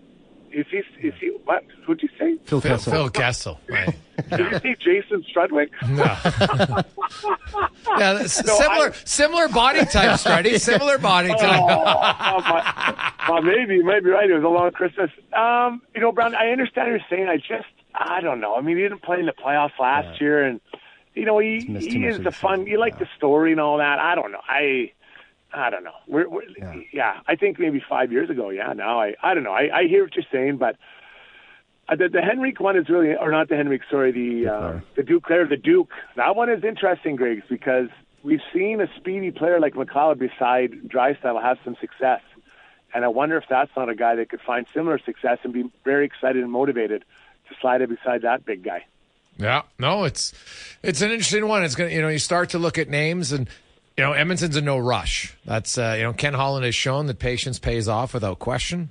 is 0.53 0.67
he? 0.71 0.79
Is 1.07 1.15
he? 1.21 1.29
What? 1.45 1.65
Who'd 1.85 2.03
you 2.03 2.09
say? 2.19 2.39
Phil, 2.45 2.61
Phil, 2.61 2.77
Kessel. 2.77 2.93
Phil 2.93 3.11
Kessel. 3.11 3.61
Right. 3.69 3.97
Did 4.31 4.41
you 4.41 4.59
see 4.61 4.75
Jason 4.79 5.25
Strudwick? 5.31 5.71
Yeah, 7.99 8.13
No, 8.19 8.27
similar 8.27 8.91
I- 8.91 8.97
similar 9.05 9.49
body 9.49 9.85
type, 9.85 10.19
Struddy. 10.21 10.59
Similar 10.69 10.99
body 10.99 11.29
type. 11.29 11.61
oh, 11.63 12.41
my, 12.41 13.13
well, 13.29 13.43
maybe, 13.43 13.75
you 13.77 13.85
might 13.85 14.03
be 14.05 14.11
right. 14.11 14.29
It 14.31 14.35
was 14.35 14.45
a 14.45 14.49
long 14.49 14.71
Christmas. 14.73 15.11
Um, 15.33 15.83
you 15.95 16.01
know, 16.01 16.13
Brown, 16.13 16.35
I 16.35 16.51
understand 16.51 16.91
what 16.93 17.01
you're 17.01 17.09
saying. 17.11 17.29
I 17.29 17.37
just, 17.37 17.69
I 17.95 18.21
don't 18.21 18.41
know. 18.41 18.55
I 18.57 18.61
mean, 18.61 18.77
he 18.77 18.83
didn't 18.83 19.03
play 19.03 19.21
in 19.21 19.27
the 19.27 19.33
playoffs 19.33 19.79
last 19.79 20.21
year, 20.21 20.45
and 20.45 20.61
you 21.15 21.25
know, 21.25 21.39
he 21.39 21.61
he 21.61 22.05
is 22.07 22.19
the 22.21 22.31
fun. 22.31 22.67
You 22.67 22.79
like 22.79 22.99
the 22.99 23.09
story 23.17 23.53
and 23.53 23.61
all 23.61 23.79
that. 23.79 23.99
I 23.99 24.15
don't 24.15 24.31
know. 24.33 24.41
I, 24.49 24.93
I 25.53 25.71
don't 25.71 25.83
know. 25.85 25.95
We're, 26.07 26.29
we're 26.29 26.43
Yeah. 26.57 26.75
yeah. 26.93 27.21
I 27.27 27.35
think 27.35 27.59
maybe 27.59 27.83
five 27.89 28.13
years 28.13 28.31
ago. 28.31 28.51
Yeah. 28.51 28.73
Now 28.73 29.01
I, 29.01 29.15
I 29.23 29.35
don't 29.35 29.43
know. 29.43 29.53
I, 29.53 29.79
I 29.81 29.85
hear 29.89 30.05
what 30.05 30.15
you're 30.15 30.25
saying, 30.33 30.59
but. 30.59 30.77
Uh, 31.89 31.97
the, 31.97 32.09
the 32.09 32.21
Henrique 32.21 32.61
one 32.61 32.77
is 32.77 32.89
really, 32.89 33.15
or 33.17 33.31
not 33.31 33.49
the 33.49 33.55
Henrique, 33.55 33.83
sorry, 33.91 34.13
the 34.13 34.49
uh, 34.49 34.81
the 34.95 35.03
Duclair, 35.03 35.49
the 35.49 35.57
Duke. 35.57 35.91
That 36.17 36.37
one 36.37 36.51
is 36.51 36.63
interesting, 36.63 37.17
Griggs, 37.17 37.45
because 37.49 37.89
we've 38.23 38.43
seen 38.53 38.81
a 38.81 38.89
speedy 38.97 39.31
player 39.31 39.59
like 39.59 39.75
McLeod 39.75 40.19
beside 40.19 40.73
Draisaitl 40.89 41.43
have 41.43 41.59
some 41.65 41.77
success, 41.81 42.21
and 42.93 43.05
I 43.05 43.09
wonder 43.09 43.39
if 43.39 43.45
that's 43.49 43.71
not 43.75 43.89
a 43.89 43.95
guy 43.95 44.17
that 44.17 44.29
could 44.29 44.43
find 44.43 44.67
similar 44.75 44.99
success 44.99 45.39
and 45.45 45.53
be 45.53 45.71
very 45.85 46.05
excited 46.05 46.43
and 46.43 46.53
motivated 46.53 47.05
to 47.49 47.55
slide 47.61 47.81
it 47.81 47.89
beside 47.89 48.23
that 48.23 48.45
big 48.45 48.63
guy. 48.63 48.85
Yeah, 49.39 49.63
no, 49.79 50.05
it's 50.05 50.35
it's 50.83 51.01
an 51.01 51.11
interesting 51.11 51.47
one. 51.49 51.63
It's 51.63 51.75
gonna, 51.75 51.91
you 51.91 52.03
know, 52.03 52.09
you 52.09 52.19
start 52.19 52.51
to 52.51 52.59
look 52.59 52.77
at 52.77 52.91
names, 52.91 53.33
and 53.33 53.49
you 53.97 54.05
know, 54.05 54.13
Edmonton's 54.13 54.57
a 54.57 54.61
no 54.61 54.77
rush. 54.77 55.35
That's 55.47 55.79
uh, 55.79 55.95
you 55.97 56.03
know, 56.03 56.13
Ken 56.13 56.35
Holland 56.35 56.67
has 56.67 56.75
shown 56.75 57.07
that 57.07 57.19
patience 57.19 57.59
pays 57.59 57.89
off 57.89 58.13
without 58.13 58.41
question, 58.41 58.91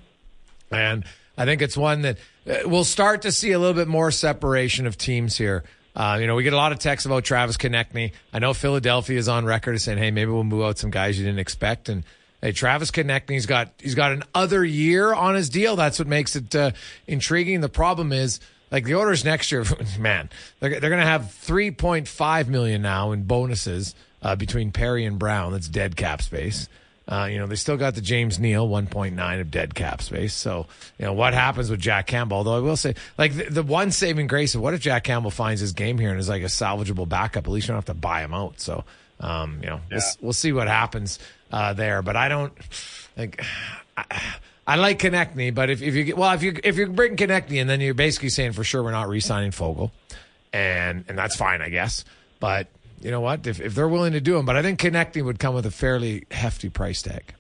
and 0.72 1.04
I 1.38 1.46
think 1.46 1.62
it's 1.62 1.78
one 1.78 2.02
that 2.02 2.18
uh, 2.50 2.58
we'll 2.66 2.84
start 2.84 3.22
to 3.24 3.32
see 3.32 3.52
a 3.52 3.60
little 3.60 3.76
bit 3.76 3.88
more 3.88 4.12
separation 4.12 4.88
of 4.88 4.98
teams 4.98 5.38
here. 5.38 5.64
Uh, 5.96 6.18
you 6.20 6.28
know, 6.28 6.36
we 6.36 6.44
get 6.44 6.54
a 6.54 6.58
lot 6.58 6.72
of 6.72 6.80
texts 6.80 7.06
about 7.06 7.24
Travis 7.24 7.58
Konechny. 7.58 8.12
I 8.32 8.40
know 8.40 8.54
Philadelphia 8.54 9.18
is 9.18 9.28
on 9.28 9.46
record 9.46 9.76
as 9.76 9.84
saying, 9.84 9.98
"Hey, 9.98 10.12
maybe 10.12 10.32
we'll 10.32 10.44
move 10.44 10.64
out 10.64 10.78
some 10.78 10.92
guys 10.92 11.18
you 11.18 11.26
didn't 11.26 11.40
expect." 11.40 11.90
And 11.90 12.04
hey, 12.42 12.52
Travis 12.52 12.92
Konechny's 12.92 13.46
got 13.46 13.70
he's 13.80 13.96
got 13.96 14.12
an 14.12 14.24
other 14.36 14.64
year 14.64 15.14
on 15.14 15.36
his 15.36 15.50
deal. 15.50 15.76
That's 15.76 16.00
what 16.00 16.08
makes 16.08 16.36
it 16.36 16.56
uh, 16.56 16.72
intriguing. 17.08 17.62
The 17.62 17.70
problem 17.70 18.12
is 18.12 18.40
like 18.72 18.86
the 18.86 18.96
Oilers 18.96 19.24
next 19.24 19.52
year, 19.52 19.64
man, 20.00 20.30
they're, 20.60 20.80
they're 20.80 20.90
going 20.90 21.02
to 21.02 21.06
have 21.06 21.22
3.5 21.22 22.48
million 22.48 22.82
now 22.82 23.12
in 23.12 23.24
bonuses 23.24 23.96
uh, 24.22 24.36
between 24.36 24.72
Perry 24.72 25.06
and 25.06 25.18
Brown. 25.18 25.52
That's 25.54 25.68
dead 25.68 25.96
cap 25.96 26.22
space. 26.22 26.68
Uh, 27.08 27.30
you 27.32 27.38
know, 27.38 27.48
they 27.48 27.56
still 27.56 27.78
got 27.78 27.96
the 27.96 28.02
James 28.02 28.38
Neal 28.38 28.68
1.9 28.68 29.42
of 29.42 29.50
dead 29.50 29.74
cap 29.74 30.02
space. 30.02 30.34
So, 30.34 30.68
you 31.00 31.06
know, 31.06 31.14
what 31.14 31.34
happens 31.34 31.70
with 31.70 31.80
Jack 31.80 32.08
Campbell? 32.08 32.38
Although 32.38 32.58
I 32.58 32.60
will 32.60 32.76
say, 32.76 32.96
like, 33.18 33.34
the, 33.34 33.46
the 33.46 33.64
one 33.64 33.92
saving 33.92 34.28
grace 34.28 34.56
of 34.56 34.62
what 34.62 34.74
if 34.74 34.82
Jack 34.82 35.06
Campbell 35.06 35.32
finds 35.32 35.62
his 35.62 35.72
game 35.72 35.98
here 35.98 36.10
and 36.10 36.20
is 36.20 36.28
like 36.28 36.42
a 36.42 36.48
salvageable 36.48 37.08
backup? 37.08 37.46
At 37.46 37.52
least 37.52 37.68
you 37.68 37.72
don't 37.74 37.78
have 37.78 37.86
to 37.86 37.94
buy 37.94 38.24
him 38.24 38.34
out. 38.34 38.60
So, 38.60 38.84
um, 39.22 39.60
you 39.62 39.70
know, 39.70 39.80
we'll, 39.90 40.02
we'll 40.22 40.34
see 40.34 40.52
what 40.52 40.68
happens 40.68 41.20
uh, 41.52 41.74
there. 41.74 42.02
But 42.02 42.18
I 42.18 42.28
don't 42.28 42.54
like. 43.16 43.42
I, 43.96 44.22
I 44.68 44.76
like 44.76 45.00
Konechny, 45.00 45.56
but 45.56 45.70
if, 45.70 45.82
if 45.82 45.96
you 45.96 46.04
get 46.04 46.18
well, 46.18 46.34
if 46.34 46.44
you 46.44 46.60
if 46.62 46.78
you 46.78 46.88
bring 46.88 47.16
Konechny 47.16 47.62
and 47.62 47.70
then 47.70 47.80
you're 47.80 47.94
basically 47.94 48.30
saying 48.30 48.52
for 48.52 48.66
sure 48.66 48.84
we're 48.84 48.92
not 48.92 49.08
re-signing 49.08 49.52
Foegele, 49.52 49.92
and 50.52 51.06
and 51.08 51.18
that's 51.18 51.38
fine, 51.38 51.62
I 51.62 51.70
guess. 51.70 52.04
But 52.42 52.68
you 53.02 53.12
know 53.12 53.22
what? 53.22 53.46
If 53.48 53.62
if 53.62 53.76
they're 53.76 53.88
willing 53.88 54.14
to 54.14 54.22
do 54.22 54.38
him, 54.38 54.46
but 54.46 54.56
I 54.56 54.62
think 54.62 54.80
connecting 54.80 55.26
would 55.26 55.40
come 55.40 55.54
with 55.56 55.66
a 55.66 55.72
fairly 55.72 56.26
hefty 56.32 56.70
price 56.70 57.02
tag. 57.02 57.34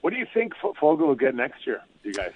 What 0.00 0.12
do 0.12 0.18
you 0.18 0.26
think 0.32 0.54
Foegele 0.56 0.98
will 1.06 1.14
get 1.14 1.34
next 1.34 1.66
year, 1.66 1.82
you 2.02 2.12
guys? 2.12 2.32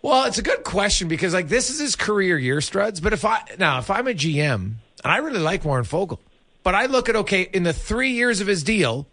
Well, 0.00 0.24
it's 0.24 0.38
a 0.38 0.42
good 0.42 0.64
question 0.64 1.06
because 1.06 1.32
like 1.32 1.48
this 1.48 1.70
is 1.70 1.78
his 1.78 1.94
career 1.94 2.36
year, 2.36 2.58
Struds. 2.58 3.00
But 3.02 3.12
if 3.12 3.24
I 3.24 3.42
now 3.58 3.78
if 3.78 3.90
I'm 3.90 4.08
a 4.08 4.14
GM 4.14 4.54
and 4.54 4.76
I 5.04 5.18
really 5.18 5.38
like 5.38 5.64
Warren 5.64 5.84
Foegele, 5.84 6.18
but 6.62 6.74
I 6.74 6.86
look 6.86 7.08
at 7.08 7.16
okay 7.16 7.42
in 7.42 7.62
the 7.62 7.72
three 7.72 8.10
years 8.10 8.40
of 8.40 8.46
his 8.46 8.64
deal, 8.64 9.06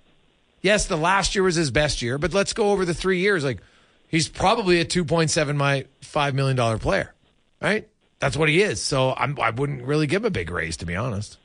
yes, 0.61 0.87
the 0.87 0.97
last 0.97 1.35
year 1.35 1.43
was 1.43 1.55
his 1.55 1.71
best 1.71 2.01
year, 2.01 2.17
but 2.17 2.33
let's 2.33 2.53
go 2.53 2.71
over 2.71 2.85
the 2.85 2.93
three 2.93 3.19
years. 3.19 3.43
Like 3.43 3.59
he's 4.07 4.27
probably 4.27 4.79
a 4.79 4.85
two 4.85 5.05
point 5.05 5.29
seven 5.29 5.57
my 5.57 5.85
five 6.01 6.33
million 6.33 6.55
dollar 6.55 6.79
player, 6.79 7.13
right? 7.61 7.87
That's 8.19 8.35
what 8.35 8.49
he 8.49 8.61
is. 8.61 8.81
So 8.81 9.13
I'm, 9.15 9.39
I 9.39 9.51
wouldn't 9.51 9.83
really 9.83 10.07
give 10.07 10.23
him 10.23 10.27
a 10.27 10.31
big 10.31 10.49
raise 10.49 10.77
to 10.77 10.85
be 10.85 10.95
honest. 10.95 11.37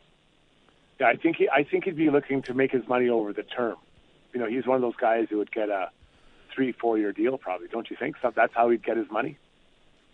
Yeah, 1.01 1.09
I 1.09 1.17
think 1.17 1.37
he, 1.37 1.49
I 1.49 1.65
think 1.65 1.85
he'd 1.85 1.97
be 1.97 2.11
looking 2.11 2.43
to 2.43 2.55
make 2.55 2.71
his 2.71 2.87
money 2.87 3.09
over 3.09 3.33
the 3.33 3.43
term. 3.43 3.77
You 4.33 4.41
know, 4.41 4.47
he's 4.47 4.67
one 4.67 4.77
of 4.77 4.83
those 4.83 4.97
guys 4.97 5.27
who 5.31 5.39
would 5.39 5.51
get 5.51 5.69
a 5.69 5.91
three, 6.55 6.73
four 6.73 6.99
year 6.99 7.13
deal, 7.13 7.39
probably. 7.39 7.69
Don't 7.69 7.91
you 7.91 7.97
think? 7.99 8.17
So 8.23 8.33
that's 8.35 8.55
how 8.55 8.71
he'd 8.71 8.85
get 8.85 8.97
his 8.97 9.11
money. 9.11 9.39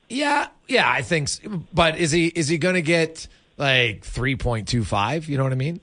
Yeah, 0.09 0.49
yeah, 0.69 0.91
I 0.91 1.03
think. 1.03 1.29
So. 1.29 1.63
But 1.73 1.99
is 1.99 2.11
he 2.11 2.27
is 2.27 2.49
he 2.49 2.59
going 2.59 2.75
to 2.75 2.83
get 2.83 3.29
like 3.57 4.05
three 4.05 4.37
point 4.37 4.69
two 4.69 4.85
five? 4.85 5.29
You 5.29 5.37
know 5.39 5.45
what 5.45 5.53
I 5.53 5.57
mean? 5.57 5.81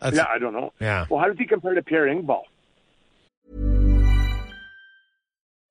That's, 0.00 0.16
yeah, 0.16 0.26
I 0.28 0.38
don't 0.38 0.52
know. 0.52 0.72
Yeah. 0.80 1.06
Well, 1.10 1.20
how 1.20 1.26
does 1.26 1.38
he 1.38 1.44
compare 1.44 1.74
to 1.74 1.82
Pierre 1.82 2.06
Engvall? 2.06 2.42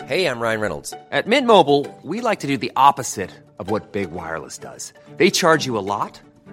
Hey, 0.06 0.26
I'm 0.26 0.40
Ryan 0.40 0.62
Reynolds. 0.62 0.94
At 1.12 1.28
Mint 1.28 1.48
Mobile, 1.48 1.86
we 2.04 2.22
like 2.22 2.42
to 2.42 2.48
do 2.48 2.58
the 2.58 2.72
opposite 2.76 3.32
of 3.60 3.70
what 3.70 3.92
Big 3.92 4.12
Wireless 4.12 4.58
does. 4.58 4.94
They 5.18 5.30
charge 5.30 5.66
you 5.66 5.78
a 5.78 5.80
lot, 5.80 6.22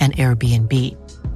an 0.00 0.12
Airbnb. 0.12 0.74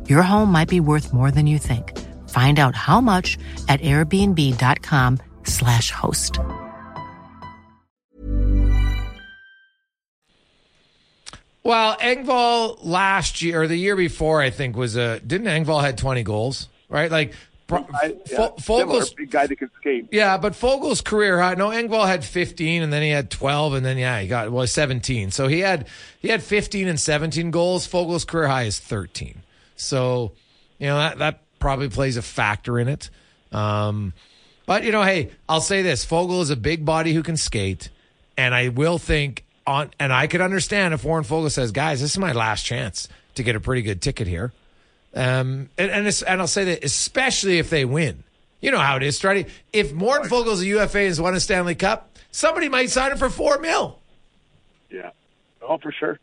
Your 0.09 0.23
home 0.23 0.53
might 0.53 0.69
be 0.69 0.79
worth 0.79 1.13
more 1.13 1.33
than 1.33 1.49
you 1.49 1.59
think. 1.59 1.99
Find 2.29 2.59
out 2.59 2.77
how 2.77 3.01
much 3.01 3.37
at 3.69 3.81
airbnb.com/slash 3.81 5.91
host. 5.91 6.39
Well, 11.65 11.97
Engvall 11.97 12.79
last 12.83 13.43
year 13.43 13.63
or 13.63 13.69
the 13.69 13.77
year 13.77 13.97
before, 13.97 14.41
I 14.41 14.51
think 14.51 14.77
was 14.77 14.97
a 14.97 15.21
didn't 15.21 15.47
Engvall 15.47 15.81
had 15.81 15.97
twenty 15.97 16.23
goals, 16.23 16.69
right? 16.89 17.11
Like 17.11 17.35
I, 17.73 18.17
yeah, 18.31 18.37
Fo- 18.37 18.57
Foegele's 18.57 19.15
guy 19.31 19.47
that 19.47 19.57
can 19.57 19.71
skate. 19.81 20.09
Yeah, 20.11 20.39
but 20.39 20.53
Foegele's 20.53 21.01
career 21.01 21.41
high. 21.41 21.55
No, 21.55 21.69
Engvall 21.69 22.07
had 22.07 22.25
15, 22.25 22.83
and 22.83 22.93
then 22.93 23.03
he 23.03 23.11
had 23.11 23.31
12, 23.31 23.75
and 23.75 23.87
then 23.87 23.99
yeah, 23.99 24.21
he 24.21 24.29
got 24.29 24.51
well 24.51 24.67
17. 24.67 25.31
So 25.31 25.49
he 25.49 25.61
had 25.61 25.89
he 26.21 26.29
had 26.29 26.43
15 26.43 26.89
and 26.89 26.99
17 26.99 27.51
goals. 27.51 27.87
Foegele's 27.87 28.25
career 28.25 28.49
high 28.49 28.65
is 28.65 28.79
13. 28.79 29.43
So 29.77 30.33
you 30.79 30.87
know 30.87 30.97
that 30.97 31.19
that 31.19 31.41
probably 31.59 31.89
plays 31.89 32.17
a 32.17 32.23
factor 32.23 32.79
in 32.79 32.89
it. 32.89 33.11
Um, 33.53 34.13
but 34.67 34.85
you 34.85 34.93
know, 34.93 35.03
hey, 35.03 35.31
I'll 35.49 35.61
say 35.61 35.83
this: 35.83 36.05
Foegele 36.05 36.43
is 36.43 36.51
a 36.51 36.57
big 36.57 36.85
body 36.85 37.13
who 37.13 37.23
can 37.23 37.37
skate, 37.37 37.91
and 38.37 38.55
I 38.55 38.69
will 38.69 38.99
think 38.99 39.45
on. 39.67 39.91
And 39.99 40.13
I 40.13 40.27
could 40.27 40.41
understand 40.41 40.95
if 40.95 41.05
Warren 41.05 41.25
Foegele 41.25 41.51
says, 41.51 41.73
"Guys, 41.73 42.01
this 42.01 42.13
is 42.13 42.19
my 42.19 42.33
last 42.33 42.65
chance 42.65 43.09
to 43.35 43.43
get 43.43 43.57
a 43.57 43.61
pretty 43.61 43.83
good 43.83 44.01
ticket 44.03 44.27
here." 44.27 44.53
Um, 45.15 45.69
and 45.77 45.91
and, 45.91 46.23
and 46.27 46.41
I'll 46.41 46.47
say 46.47 46.65
that 46.65 46.85
especially 46.85 47.59
if 47.59 47.71
they 47.71 47.85
win. 47.85 48.25
You 48.61 48.71
know 48.71 48.79
how 48.79 48.97
it 48.97 49.03
is, 49.03 49.19
Strutty. 49.19 49.49
If 49.73 49.93
Morton 49.93 50.29
Foegele's 50.29 50.63
a 50.63 50.67
UFA 50.67 50.99
and 50.99 51.09
has 51.09 51.21
won 51.21 51.35
a 51.35 51.41
Stanley 51.41 51.75
Cup, 51.75 52.17
somebody 52.31 52.69
might 52.69 52.91
sign 52.91 53.11
him 53.13 53.19
for 53.19 53.29
four 53.29 53.59
mil. 53.59 53.99
Yeah. 54.91 55.11
Oh, 55.61 55.79
for 55.79 55.93
sure. 55.93 56.19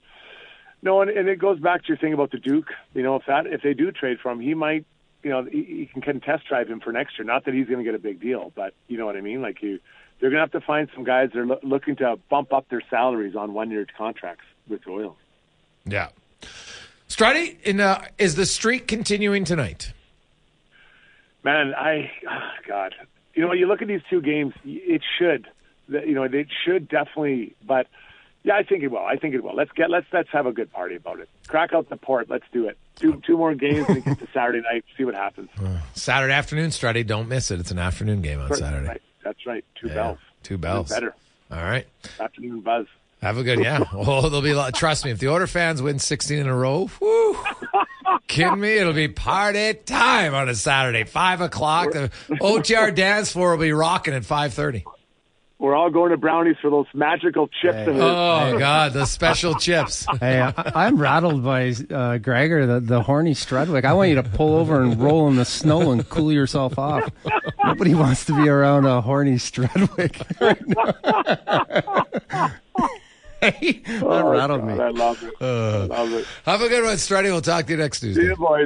No, 0.82 1.02
and, 1.02 1.12
and 1.12 1.28
it 1.28 1.38
goes 1.38 1.60
back 1.60 1.82
to 1.84 1.88
your 1.89 1.97
thing 1.97 2.13
about 2.13 2.32
the 2.32 2.38
Duke. 2.38 2.69
You 2.93 3.04
know, 3.04 3.17
if 3.17 3.23
that 3.28 3.45
if 3.47 3.62
they 3.62 3.73
do 3.73 3.91
trade 3.91 4.19
for 4.21 4.32
him, 4.32 4.39
he 4.39 4.54
might. 4.54 4.86
You 5.21 5.32
know, 5.32 5.43
he, 5.43 5.63
he 5.63 5.89
can, 5.91 6.02
can 6.02 6.21
test 6.21 6.47
drive 6.47 6.69
him 6.69 6.80
for 6.80 6.93
next 6.93 7.19
year. 7.19 7.25
Not 7.25 7.43
that 7.43 7.54
he's 7.54 7.67
going 7.67 7.80
to 7.80 7.84
get 7.84 7.93
a 7.93 7.99
big 7.99 8.21
deal, 8.21 8.54
but 8.56 8.73
you 8.88 8.97
know 8.97 9.06
what 9.06 9.17
I 9.17 9.21
mean. 9.21 9.41
Like 9.41 9.62
you, 9.62 9.80
they're 10.19 10.30
going 10.30 10.38
to 10.38 10.43
have 10.43 10.52
to 10.54 10.65
find 10.65 10.88
some 10.95 11.04
guys 11.04 11.32
that 11.34 11.39
are 11.39 11.45
lo- 11.45 11.60
looking 11.62 11.97
to 11.97 12.17
bump 12.30 12.54
up 12.54 12.69
their 12.69 12.82
salaries 12.89 13.36
on 13.36 13.54
one 13.54 13.69
year 13.69 13.86
contracts 13.97 14.45
with 14.69 14.86
the 14.86 14.91
Oilers. 14.91 15.17
Yeah. 15.84 16.08
Strutty, 17.10 17.60
in, 17.63 17.80
uh, 17.82 18.06
is 18.17 18.36
the 18.36 18.45
streak 18.45 18.88
continuing 18.88 19.43
tonight? 19.43 19.91
Man, 21.43 21.74
I 21.74 22.12
oh 22.30 22.50
God, 22.67 22.93
you 23.34 23.43
know, 23.45 23.54
you 23.54 23.65
look 23.67 23.82
at 23.82 23.88
these 23.88 24.02
two 24.10 24.22
games. 24.22 24.54
It 24.65 25.02
should, 25.17 25.48
you 25.88 26.13
know, 26.13 26.24
it 26.24 26.48
should 26.65 26.88
definitely. 26.89 27.56
But 27.65 27.88
yeah, 28.43 28.56
I 28.56 28.63
think 28.63 28.84
it 28.84 28.89
will. 28.89 29.06
I 29.06 29.15
think 29.15 29.34
it 29.36 29.43
will. 29.43 29.56
Let's 29.56 29.72
get 29.72 29.89
let's 29.89 30.06
let's 30.12 30.30
have 30.32 30.45
a 30.45 30.52
good 30.52 30.72
party 30.72 30.95
about 30.95 31.19
it. 31.19 31.30
Crack 31.48 31.74
out 31.74 31.89
the 31.89 31.95
port. 31.98 32.30
Let's 32.30 32.43
do 32.52 32.67
it. 32.67 32.78
Two 32.98 33.22
two 33.26 33.38
more 33.38 33.56
games 33.56 33.88
and 33.88 34.04
get 34.04 34.19
to 34.19 34.28
Saturday 34.34 34.62
night. 34.62 34.84
See 34.98 35.06
what 35.06 35.15
happens. 35.15 35.50
Saturday 35.93 36.34
afternoon, 36.34 36.69
Strutty. 36.72 37.08
Don't 37.08 37.30
miss 37.30 37.50
it. 37.52 37.60
It's 37.62 37.72
an 37.72 37.80
afternoon 37.80 38.22
game 38.22 38.39
on 38.41 38.54
Saturday. 38.54 38.88
Right. 38.88 39.02
That's 39.24 39.45
right. 39.45 39.63
Two 39.80 39.88
Yeah, 39.88 39.93
bells. 39.95 40.17
Two 40.43 40.58
bells. 40.58 40.89
Better 40.89 41.15
All 41.52 41.63
right. 41.63 41.88
afternoon 42.19 42.60
buzz. 42.62 42.86
Have 43.21 43.38
a 43.38 43.43
good 43.43 43.60
yeah. 43.60 43.84
Oh, 43.93 44.21
there'll 44.29 44.41
be 44.41 44.51
a 44.51 44.55
lot. 44.58 44.73
Trust 44.73 45.03
me, 45.05 45.12
if 45.12 45.19
the 45.19 45.27
Order 45.27 45.47
fans 45.47 45.82
win 45.82 45.99
16 45.99 46.39
in 46.39 46.47
a 46.47 46.55
row, 46.55 46.89
whoo, 47.01 47.38
kidding 48.27 48.60
me? 48.60 48.77
It'll 48.77 48.93
be 48.93 49.08
party 49.10 49.73
time 49.73 50.34
on 50.34 50.47
a 50.47 50.55
Saturday, 50.55 51.03
five 51.03 51.41
o'clock. 51.41 51.91
The 51.91 52.10
OTR 52.29 52.95
dance 52.95 53.32
floor 53.34 53.51
will 53.51 53.58
be 53.63 53.73
rocking 53.73 54.13
at 54.13 54.23
5:30. 54.23 54.84
We're 55.58 55.75
all 55.75 55.89
going 55.89 56.12
to 56.12 56.17
brownies 56.17 56.55
for 56.62 56.69
those 56.71 56.86
magical 56.93 57.49
chips. 57.49 57.86
of 57.86 57.93
his. 57.93 58.01
Oh 58.01 58.55
God, 58.58 58.93
the 58.93 59.03
special 59.05 59.55
chips. 59.55 60.05
Hey, 60.21 60.39
I, 60.39 60.53
I'm 60.73 60.95
rattled 60.97 61.43
by 61.43 61.73
uh, 61.91 62.17
Gregor, 62.19 62.65
the, 62.65 62.79
the 62.79 63.01
horny 63.01 63.34
Strudwick. 63.34 63.84
I 63.84 63.91
want 63.91 64.08
you 64.08 64.15
to 64.15 64.23
pull 64.23 64.55
over 64.55 64.82
and 64.82 64.97
roll 65.01 65.27
in 65.27 65.36
the 65.36 65.43
snow 65.43 65.91
and 65.91 66.08
cool 66.08 66.32
yourself 66.32 66.79
off. 66.79 67.10
Nobody 67.65 67.93
wants 67.93 68.23
to 68.25 68.41
be 68.41 68.47
around 68.47 68.86
a 68.86 69.01
horny 69.01 69.34
Strudwick 69.36 70.39
right 70.39 70.62
now. 71.86 71.99
that 73.84 74.02
Oh, 74.04 74.30
rattled 74.32 74.62
God, 74.62 74.68
me. 74.78 74.84
I 74.84 74.90
love 74.90 75.24
it. 75.24 75.34
Uh, 75.42 75.82
I 75.84 75.86
love 75.86 76.14
it. 76.14 76.26
Have 76.46 76.62
a 76.62 76.70
good 76.70 76.84
one, 76.84 76.96
Strutty. 76.98 77.24
We'll 77.26 77.42
talk 77.42 77.66
to 77.66 77.72
you 77.72 77.78
next 77.78 78.00
See 78.02 78.08
Tuesday. 78.08 78.24
you, 78.24 78.36
boys. 78.36 78.66